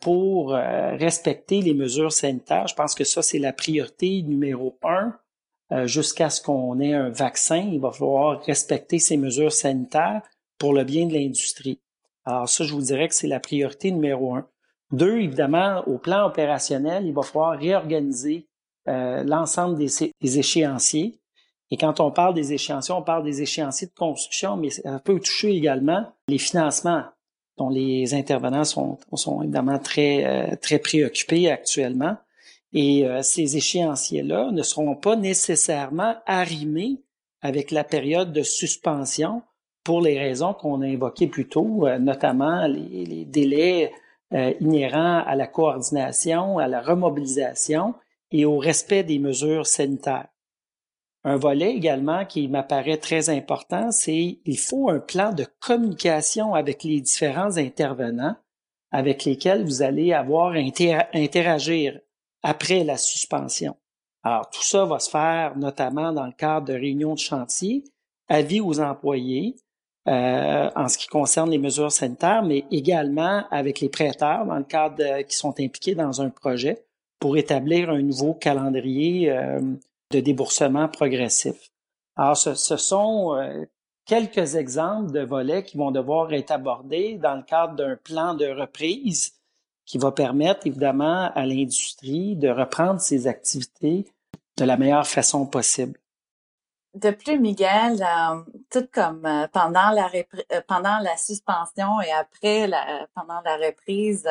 pour 0.00 0.54
euh, 0.54 0.96
respecter 0.96 1.62
les 1.62 1.72
mesures 1.72 2.12
sanitaires. 2.12 2.66
Je 2.66 2.74
pense 2.74 2.94
que 2.94 3.04
ça, 3.04 3.22
c'est 3.22 3.38
la 3.38 3.52
priorité 3.52 4.22
numéro 4.22 4.76
un. 4.82 5.14
Euh, 5.72 5.86
jusqu'à 5.86 6.30
ce 6.30 6.42
qu'on 6.42 6.80
ait 6.80 6.94
un 6.94 7.10
vaccin, 7.10 7.68
il 7.72 7.80
va 7.80 7.92
falloir 7.92 8.42
respecter 8.42 8.98
ces 8.98 9.16
mesures 9.16 9.52
sanitaires 9.52 10.22
pour 10.58 10.74
le 10.74 10.84
bien 10.84 11.06
de 11.06 11.14
l'industrie. 11.14 11.80
Alors 12.24 12.48
ça, 12.48 12.64
je 12.64 12.74
vous 12.74 12.82
dirais 12.82 13.08
que 13.08 13.14
c'est 13.14 13.28
la 13.28 13.40
priorité 13.40 13.92
numéro 13.92 14.34
un. 14.34 14.46
Deux, 14.90 15.18
évidemment, 15.18 15.82
au 15.86 15.98
plan 15.98 16.26
opérationnel, 16.26 17.06
il 17.06 17.14
va 17.14 17.22
falloir 17.22 17.58
réorganiser 17.58 18.48
euh, 18.88 19.22
l'ensemble 19.22 19.78
des, 19.78 20.12
des, 20.20 20.38
échéanciers. 20.38 21.18
Et 21.70 21.76
quand 21.76 22.00
on 22.00 22.10
parle 22.10 22.34
des 22.34 22.52
échéanciers, 22.52 22.94
on 22.94 23.02
parle 23.02 23.24
des 23.24 23.42
échéanciers 23.42 23.88
de 23.88 23.94
construction, 23.94 24.56
mais 24.56 24.70
ça 24.70 25.00
peut 25.00 25.18
toucher 25.18 25.50
également 25.50 26.06
les 26.28 26.38
financements 26.38 27.04
dont 27.56 27.68
les 27.68 28.14
intervenants 28.14 28.64
sont, 28.64 28.98
sont 29.14 29.42
évidemment 29.42 29.78
très, 29.78 30.24
euh, 30.24 30.56
très 30.56 30.78
préoccupés 30.78 31.50
actuellement. 31.50 32.16
Et 32.72 33.06
euh, 33.06 33.22
ces 33.22 33.56
échéanciers-là 33.56 34.50
ne 34.50 34.62
seront 34.62 34.96
pas 34.96 35.16
nécessairement 35.16 36.16
arrimés 36.26 37.02
avec 37.40 37.70
la 37.70 37.84
période 37.84 38.32
de 38.32 38.42
suspension 38.42 39.42
pour 39.84 40.00
les 40.00 40.18
raisons 40.18 40.54
qu'on 40.54 40.80
a 40.80 40.88
évoquées 40.88 41.28
plus 41.28 41.48
tôt, 41.48 41.86
euh, 41.86 41.98
notamment 41.98 42.66
les, 42.66 43.04
les 43.04 43.24
délais 43.24 43.92
inhérents 44.60 45.22
à 45.24 45.36
la 45.36 45.46
coordination, 45.46 46.58
à 46.58 46.66
la 46.66 46.80
remobilisation 46.80 47.94
et 48.32 48.44
au 48.44 48.58
respect 48.58 49.04
des 49.04 49.20
mesures 49.20 49.64
sanitaires. 49.64 50.26
Un 51.24 51.36
volet 51.36 51.74
également 51.74 52.26
qui 52.26 52.48
m'apparaît 52.48 52.98
très 52.98 53.30
important, 53.30 53.90
c'est 53.90 54.38
il 54.44 54.58
faut 54.58 54.90
un 54.90 55.00
plan 55.00 55.32
de 55.32 55.46
communication 55.60 56.54
avec 56.54 56.84
les 56.84 57.00
différents 57.00 57.56
intervenants 57.56 58.36
avec 58.94 59.24
lesquels 59.24 59.64
vous 59.64 59.82
allez 59.82 60.12
avoir 60.12 60.52
interagir 60.52 61.98
après 62.44 62.84
la 62.84 62.96
suspension. 62.96 63.76
Alors, 64.22 64.48
tout 64.50 64.62
ça 64.62 64.84
va 64.84 65.00
se 65.00 65.10
faire 65.10 65.58
notamment 65.58 66.12
dans 66.12 66.26
le 66.26 66.32
cadre 66.32 66.68
de 66.68 66.74
réunions 66.74 67.14
de 67.14 67.18
chantier, 67.18 67.82
avis 68.28 68.60
aux 68.60 68.78
employés 68.78 69.56
euh, 70.06 70.70
en 70.76 70.86
ce 70.86 70.96
qui 70.96 71.08
concerne 71.08 71.50
les 71.50 71.58
mesures 71.58 71.90
sanitaires, 71.90 72.44
mais 72.44 72.66
également 72.70 73.42
avec 73.50 73.80
les 73.80 73.88
prêteurs 73.88 74.46
dans 74.46 74.58
le 74.58 74.64
cadre 74.64 75.22
qui 75.22 75.36
sont 75.36 75.58
impliqués 75.58 75.96
dans 75.96 76.22
un 76.22 76.30
projet 76.30 76.84
pour 77.18 77.36
établir 77.36 77.90
un 77.90 78.00
nouveau 78.00 78.34
calendrier 78.34 79.32
euh, 79.32 79.60
de 80.14 80.20
déboursement 80.20 80.88
progressif. 80.88 81.70
Alors, 82.16 82.36
ce, 82.36 82.76
sont 82.76 83.34
euh, 83.34 83.64
quelques 84.04 84.54
exemples 84.54 85.10
de 85.10 85.20
volets 85.20 85.64
qui 85.64 85.76
vont 85.76 85.90
devoir 85.90 86.32
être 86.32 86.52
abordés 86.52 87.18
dans 87.18 87.34
le 87.34 87.42
cadre 87.42 87.74
d'un 87.74 87.96
plan 87.96 88.34
de 88.34 88.46
reprise 88.46 89.32
qui 89.84 89.98
va 89.98 90.12
permettre 90.12 90.66
évidemment 90.66 91.30
à 91.34 91.44
l'industrie 91.44 92.36
de 92.36 92.48
reprendre 92.48 93.00
ses 93.00 93.26
activités 93.26 94.06
de 94.56 94.64
la 94.64 94.76
meilleure 94.76 95.06
façon 95.06 95.46
possible. 95.46 95.98
De 96.94 97.10
plus, 97.10 97.40
Miguel, 97.40 98.00
euh, 98.00 98.40
tout 98.70 98.86
comme 98.92 99.26
euh, 99.26 99.48
pendant 99.48 99.90
la 99.90 100.08
pendant 100.68 100.98
la 101.00 101.16
suspension 101.16 102.00
et 102.00 102.12
après 102.12 102.68
la, 102.68 103.08
pendant 103.16 103.40
la 103.40 103.56
reprise, 103.56 104.28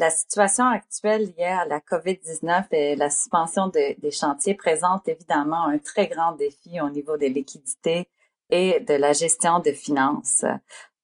la 0.00 0.08
situation 0.08 0.64
actuelle 0.64 1.26
liée 1.36 1.44
à 1.44 1.66
la 1.66 1.78
COVID-19 1.78 2.64
et 2.72 2.96
la 2.96 3.10
suspension 3.10 3.68
des 3.68 4.10
chantiers 4.10 4.54
présente 4.54 5.06
évidemment 5.08 5.66
un 5.66 5.76
très 5.76 6.08
grand 6.08 6.32
défi 6.32 6.80
au 6.80 6.88
niveau 6.88 7.18
des 7.18 7.28
liquidités 7.28 8.08
et 8.48 8.80
de 8.80 8.94
la 8.94 9.12
gestion 9.12 9.58
de 9.58 9.72
finances. 9.72 10.46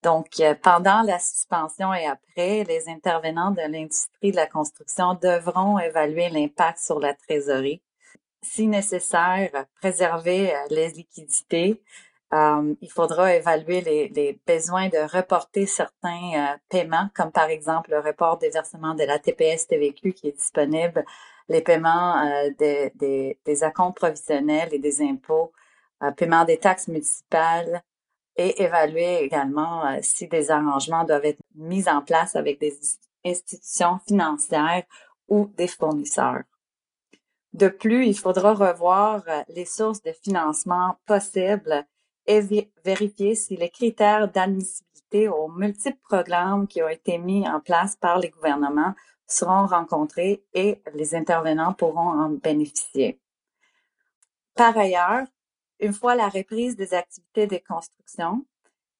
Donc, 0.01 0.41
pendant 0.63 1.03
la 1.03 1.19
suspension 1.19 1.93
et 1.93 2.07
après, 2.07 2.63
les 2.63 2.89
intervenants 2.89 3.51
de 3.51 3.61
l'industrie 3.61 4.31
de 4.31 4.35
la 4.35 4.47
construction 4.47 5.13
devront 5.13 5.77
évaluer 5.77 6.29
l'impact 6.29 6.79
sur 6.79 6.99
la 6.99 7.13
trésorerie 7.13 7.83
si 8.41 8.67
nécessaire, 8.67 9.65
préserver 9.81 10.53
euh, 10.53 10.59
les 10.69 10.89
liquidités. 10.89 11.81
Euh, 12.33 12.75
il 12.81 12.91
faudra 12.91 13.33
évaluer 13.35 13.81
les, 13.81 14.39
besoins 14.45 14.89
de 14.89 14.97
reporter 15.15 15.65
certains 15.65 16.31
euh, 16.35 16.57
paiements, 16.69 17.09
comme 17.15 17.31
par 17.31 17.49
exemple 17.49 17.91
le 17.91 17.99
report 17.99 18.37
des 18.37 18.49
versements 18.49 18.95
de 18.95 19.03
la 19.03 19.17
TPS 19.17 19.67
TVQ 19.67 20.13
qui 20.13 20.27
est 20.27 20.37
disponible, 20.37 21.05
les 21.47 21.61
paiements 21.61 22.21
des, 22.59 22.91
des, 22.95 23.39
des 23.45 23.63
acomptes 23.63 23.95
provisionnels 23.95 24.73
et 24.73 24.79
des 24.79 25.01
impôts, 25.01 25.53
paiement 26.17 26.43
des 26.43 26.57
taxes 26.57 26.89
municipales, 26.89 27.81
et 28.35 28.61
évaluer 28.61 29.23
également 29.23 29.97
si 30.01 30.27
des 30.27 30.51
arrangements 30.51 31.05
doivent 31.05 31.23
être 31.23 31.41
mis 31.55 31.87
en 31.87 32.01
place 32.01 32.35
avec 32.35 32.59
des 32.59 32.77
institutions 33.25 33.99
financières 34.07 34.83
ou 35.27 35.51
des 35.57 35.67
fournisseurs. 35.67 36.43
De 37.53 37.69
plus, 37.69 38.05
il 38.05 38.17
faudra 38.17 38.53
revoir 38.53 39.23
euh, 39.27 39.41
les 39.49 39.65
sources 39.65 40.01
de 40.03 40.11
financement 40.11 40.97
possibles 41.05 41.85
et 42.27 42.69
vérifier 42.83 43.35
si 43.35 43.55
les 43.55 43.69
critères 43.69 44.29
d'admissibilité 44.29 45.29
aux 45.29 45.47
multiples 45.47 46.01
programmes 46.03 46.67
qui 46.67 46.83
ont 46.83 46.89
été 46.89 47.17
mis 47.17 47.47
en 47.47 47.59
place 47.59 47.95
par 47.95 48.19
les 48.19 48.29
gouvernements 48.29 48.93
seront 49.25 49.65
rencontrés 49.65 50.43
et 50.53 50.81
les 50.93 51.15
intervenants 51.15 51.73
pourront 51.73 52.09
en 52.09 52.29
bénéficier. 52.29 53.19
Par 54.55 54.77
ailleurs, 54.77 55.25
une 55.79 55.93
fois 55.93 56.15
la 56.15 56.29
reprise 56.29 56.75
des 56.75 56.93
activités 56.93 57.47
de 57.47 57.59
construction, 57.67 58.45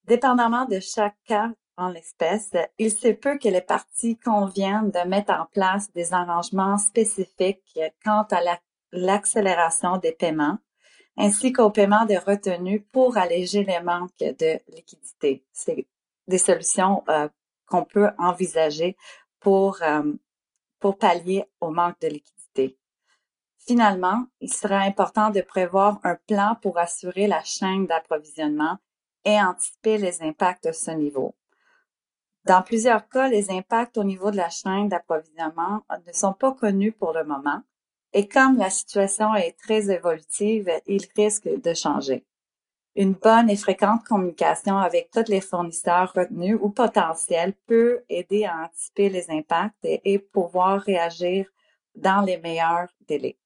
dépendamment 0.06 0.66
de 0.66 0.80
chaque 0.80 1.18
cas 1.26 1.52
en 1.78 1.90
l'espèce, 1.90 2.52
il 2.80 2.92
se 2.92 3.10
peut 3.10 3.38
que 3.38 3.50
les 3.50 3.62
parties 3.62 4.18
conviennent 4.18 4.90
de 4.90 5.08
mettre 5.08 5.34
en 5.34 5.46
place 5.46 5.92
des 5.94 6.14
arrangements 6.14 6.78
spécifiques 6.78 7.80
quant 8.04 8.26
à 8.32 8.60
l'accélération 8.92 9.98
des 9.98 10.12
paiements, 10.12 10.58
ainsi 11.18 11.52
qu'au 11.52 11.72
paiement 11.72 12.06
des 12.06 12.18
retenues 12.18 12.82
pour 12.82 13.18
alléger 13.18 13.64
les 13.64 13.80
manques 13.82 14.18
de 14.20 14.60
liquidité. 14.74 15.44
C'est 15.52 15.88
des 16.28 16.38
solutions 16.38 17.04
euh, 17.10 17.28
qu'on 17.66 17.84
peut 17.84 18.10
envisager 18.18 18.96
pour, 19.40 19.82
euh, 19.82 20.14
pour 20.80 20.98
pallier 20.98 21.46
au 21.60 21.72
manque 21.72 22.00
de 22.02 22.08
liquidité. 22.08 22.78
Finalement, 23.58 24.26
il 24.40 24.54
sera 24.54 24.78
important 24.78 25.30
de 25.30 25.42
prévoir 25.42 26.00
un 26.04 26.16
plan 26.28 26.56
pour 26.62 26.78
assurer 26.78 27.28
la 27.28 27.44
chaîne 27.44 27.86
d'approvisionnement 27.86 28.78
et 29.26 29.42
anticiper 29.42 29.98
les 29.98 30.22
impacts 30.22 30.68
à 30.68 30.74
ce 30.74 30.92
niveau. 30.92 31.36
Dans 32.46 32.62
plusieurs 32.62 33.10
cas, 33.10 33.28
les 33.28 33.52
impacts 33.52 33.98
au 33.98 34.06
niveau 34.06 34.32
de 34.32 34.38
la 34.38 34.50
chaîne 34.50 34.88
d'approvisionnement 34.88 35.82
ne 36.06 36.14
sont 36.14 36.32
pas 36.32 36.54
connus 36.54 36.94
pour 36.94 37.12
le 37.12 37.26
moment 37.26 37.62
et 38.18 38.28
comme 38.28 38.58
la 38.58 38.72
situation 38.72 39.36
est 39.36 39.56
très 39.60 39.92
évolutive, 39.92 40.72
ils 40.88 41.06
risquent 41.16 41.62
de 41.62 41.74
changer. 41.76 42.26
Une 42.96 43.14
bonne 43.14 43.48
et 43.48 43.56
fréquente 43.56 44.04
communication 44.06 44.76
avec 44.76 45.12
tous 45.12 45.30
les 45.30 45.40
fournisseurs 45.40 46.14
retenus 46.16 46.58
ou 46.60 46.72
potentiels 46.72 47.54
peut 47.68 48.02
aider 48.10 48.46
à 48.46 48.64
anticiper 48.64 49.10
les 49.10 49.30
impacts 49.30 49.78
et, 49.84 50.18
pouvoir 50.18 50.82
réagir 50.82 51.46
dans 51.94 52.22
les 52.22 52.38
meilleurs 52.38 52.90
délais. 53.08 53.38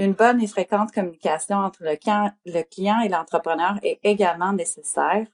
Une 0.00 0.14
bonne 0.14 0.42
et 0.42 0.48
fréquente 0.48 0.90
communication 0.90 1.58
entre 1.58 1.84
le 1.84 2.62
client 2.64 3.00
et 3.00 3.08
l'entrepreneur 3.08 3.78
est 3.84 4.00
également 4.02 4.52
nécessaire 4.52 5.28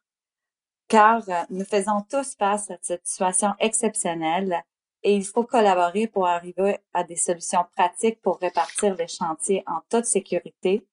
car 0.87 1.23
euh, 1.29 1.44
nous 1.49 1.64
faisons 1.64 2.05
tous 2.11 2.35
face 2.35 2.70
à 2.70 2.77
cette 2.83 3.07
situation 3.07 3.55
exceptionnelle 3.59 4.62
et 5.02 5.14
il 5.14 5.24
faut 5.24 5.44
collaborer 5.44 6.06
pour 6.06 6.26
arriver 6.26 6.78
à 6.92 7.04
des 7.04 7.16
solutions 7.16 7.64
pratiques 7.76 8.20
pour 8.22 8.38
répartir 8.38 8.94
les 8.96 9.08
chantiers 9.08 9.62
en 9.66 9.80
toute 9.90 10.04
sécurité, 10.04 10.86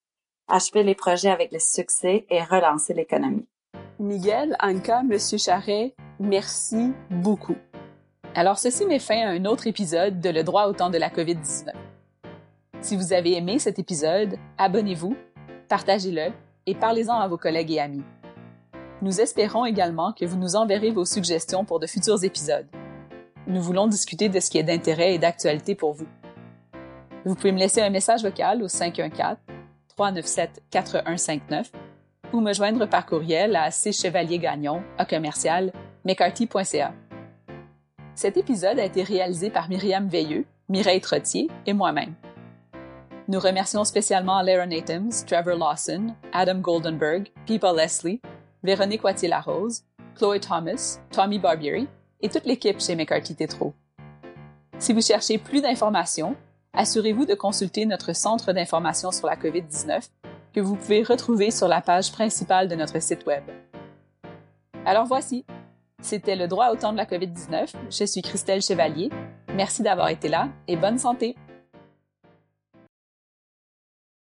achever 0.48 0.84
les 0.84 0.96
projets 0.96 1.30
avec 1.30 1.52
le 1.52 1.60
succès 1.60 2.26
et 2.30 2.44
relancer 2.44 2.94
l'économie. 2.94 3.48
Miguel, 4.00 4.56
Anka, 4.62 5.04
Monsieur 5.04 5.38
Charret, 5.38 5.94
merci 6.20 6.94
beaucoup. 7.10 7.58
Alors, 8.36 8.60
ceci 8.60 8.86
met 8.86 9.00
fin 9.00 9.26
à 9.26 9.32
un 9.32 9.46
autre 9.46 9.68
épisode 9.68 10.22
de 10.22 10.30
Le 10.30 10.44
droit 10.44 10.68
au 10.68 10.74
temps 10.74 10.92
de 10.92 10.98
la 10.98 11.10
COVID-19. 11.10 11.72
Si 12.82 12.96
vous 12.96 13.12
avez 13.12 13.36
aimé 13.36 13.58
cet 13.58 13.80
épisode, 13.80 14.38
abonnez-vous, 14.58 15.16
partagez-le 15.68 16.32
et 16.68 16.76
parlez-en 16.76 17.20
à 17.20 17.28
vos 17.28 17.38
collègues 17.38 17.72
et 17.72 17.80
amis. 17.80 18.04
Nous 19.02 19.20
espérons 19.22 19.66
également 19.66 20.14
que 20.14 20.26
vous 20.26 20.38
nous 20.38 20.56
enverrez 20.56 20.92
vos 20.92 21.06
suggestions 21.06 21.66
pour 21.66 21.80
de 21.80 21.88
futurs 21.88 22.24
épisodes. 22.24 22.68
Nous 23.48 23.62
voulons 23.62 23.88
discuter 23.88 24.28
de 24.28 24.42
ce 24.42 24.50
qui 24.50 24.58
est 24.58 24.64
d'intérêt 24.64 25.14
et 25.14 25.20
d'actualité 25.20 25.74
pour 25.74 25.94
vous. 25.94 26.08
Vous 27.24 27.34
pouvez 27.34 27.54
me 27.54 27.60
laisser 27.60 27.82
un 27.82 27.90
message 27.90 28.24
vocal 28.24 28.62
au 28.62 28.68
514-397-4159 28.68 31.68
ou 32.34 32.42
me 32.42 32.52
joindre 32.52 32.90
par 32.90 33.06
courriel 33.06 33.56
à 33.56 33.72
cchevaliergagnon 33.72 34.84
à 34.98 35.06
commercial 35.06 35.72
mccarthy.ca. 36.04 36.94
Cet 38.16 38.36
épisode 38.36 38.80
a 38.80 38.86
été 38.86 39.04
réalisé 39.04 39.50
par 39.50 39.70
Myriam 39.70 40.10
Veilleux, 40.10 40.44
Mireille 40.68 41.00
Trottier 41.00 41.48
et 41.66 41.72
moi-même. 41.72 42.16
Nous 43.30 43.40
remercions 43.40 43.86
spécialement 43.86 44.42
Lara 44.42 44.66
Natums, 44.66 45.24
Trevor 45.26 45.58
Lawson, 45.58 46.14
Adam 46.34 46.60
Goldenberg, 46.60 47.30
Pipa 47.46 47.72
Leslie, 47.72 48.20
Véronique 48.64 49.06
Wattier-Larose, 49.06 49.86
Chloé 50.16 50.42
Thomas, 50.42 51.00
Tommy 51.12 51.40
Barbieri 51.40 51.88
et 52.22 52.30
toute 52.30 52.46
l'équipe 52.46 52.80
chez 52.80 52.96
McCarthy 52.96 53.36
Tétro. 53.36 53.74
Si 54.80 54.94
vous 54.94 55.02
cherchez 55.02 55.38
plus 55.38 55.62
d'informations, 55.62 56.36
assurez-vous 56.74 57.26
de 57.26 57.34
consulter 57.34 57.86
notre 57.86 58.14
centre 58.16 58.54
d'information 58.54 59.12
sur 59.12 59.28
la 59.28 59.36
COVID-19 59.36 60.10
que 60.54 60.60
vous 60.60 60.76
pouvez 60.76 61.04
retrouver 61.04 61.52
sur 61.52 61.68
la 61.68 61.82
page 61.82 62.12
principale 62.12 62.68
de 62.68 62.76
notre 62.76 63.02
site 63.02 63.26
Web. 63.26 63.44
Alors 64.86 65.06
voici, 65.06 65.46
c'était 66.02 66.36
le 66.36 66.48
droit 66.48 66.70
au 66.70 66.76
temps 66.76 66.92
de 66.92 66.98
la 66.98 67.06
COVID-19. 67.06 67.74
Je 67.90 68.06
suis 68.06 68.22
Christelle 68.22 68.62
Chevalier. 68.62 69.10
Merci 69.54 69.82
d'avoir 69.82 70.10
été 70.10 70.30
là 70.30 70.50
et 70.68 70.76
bonne 70.76 71.00
santé! 71.00 71.36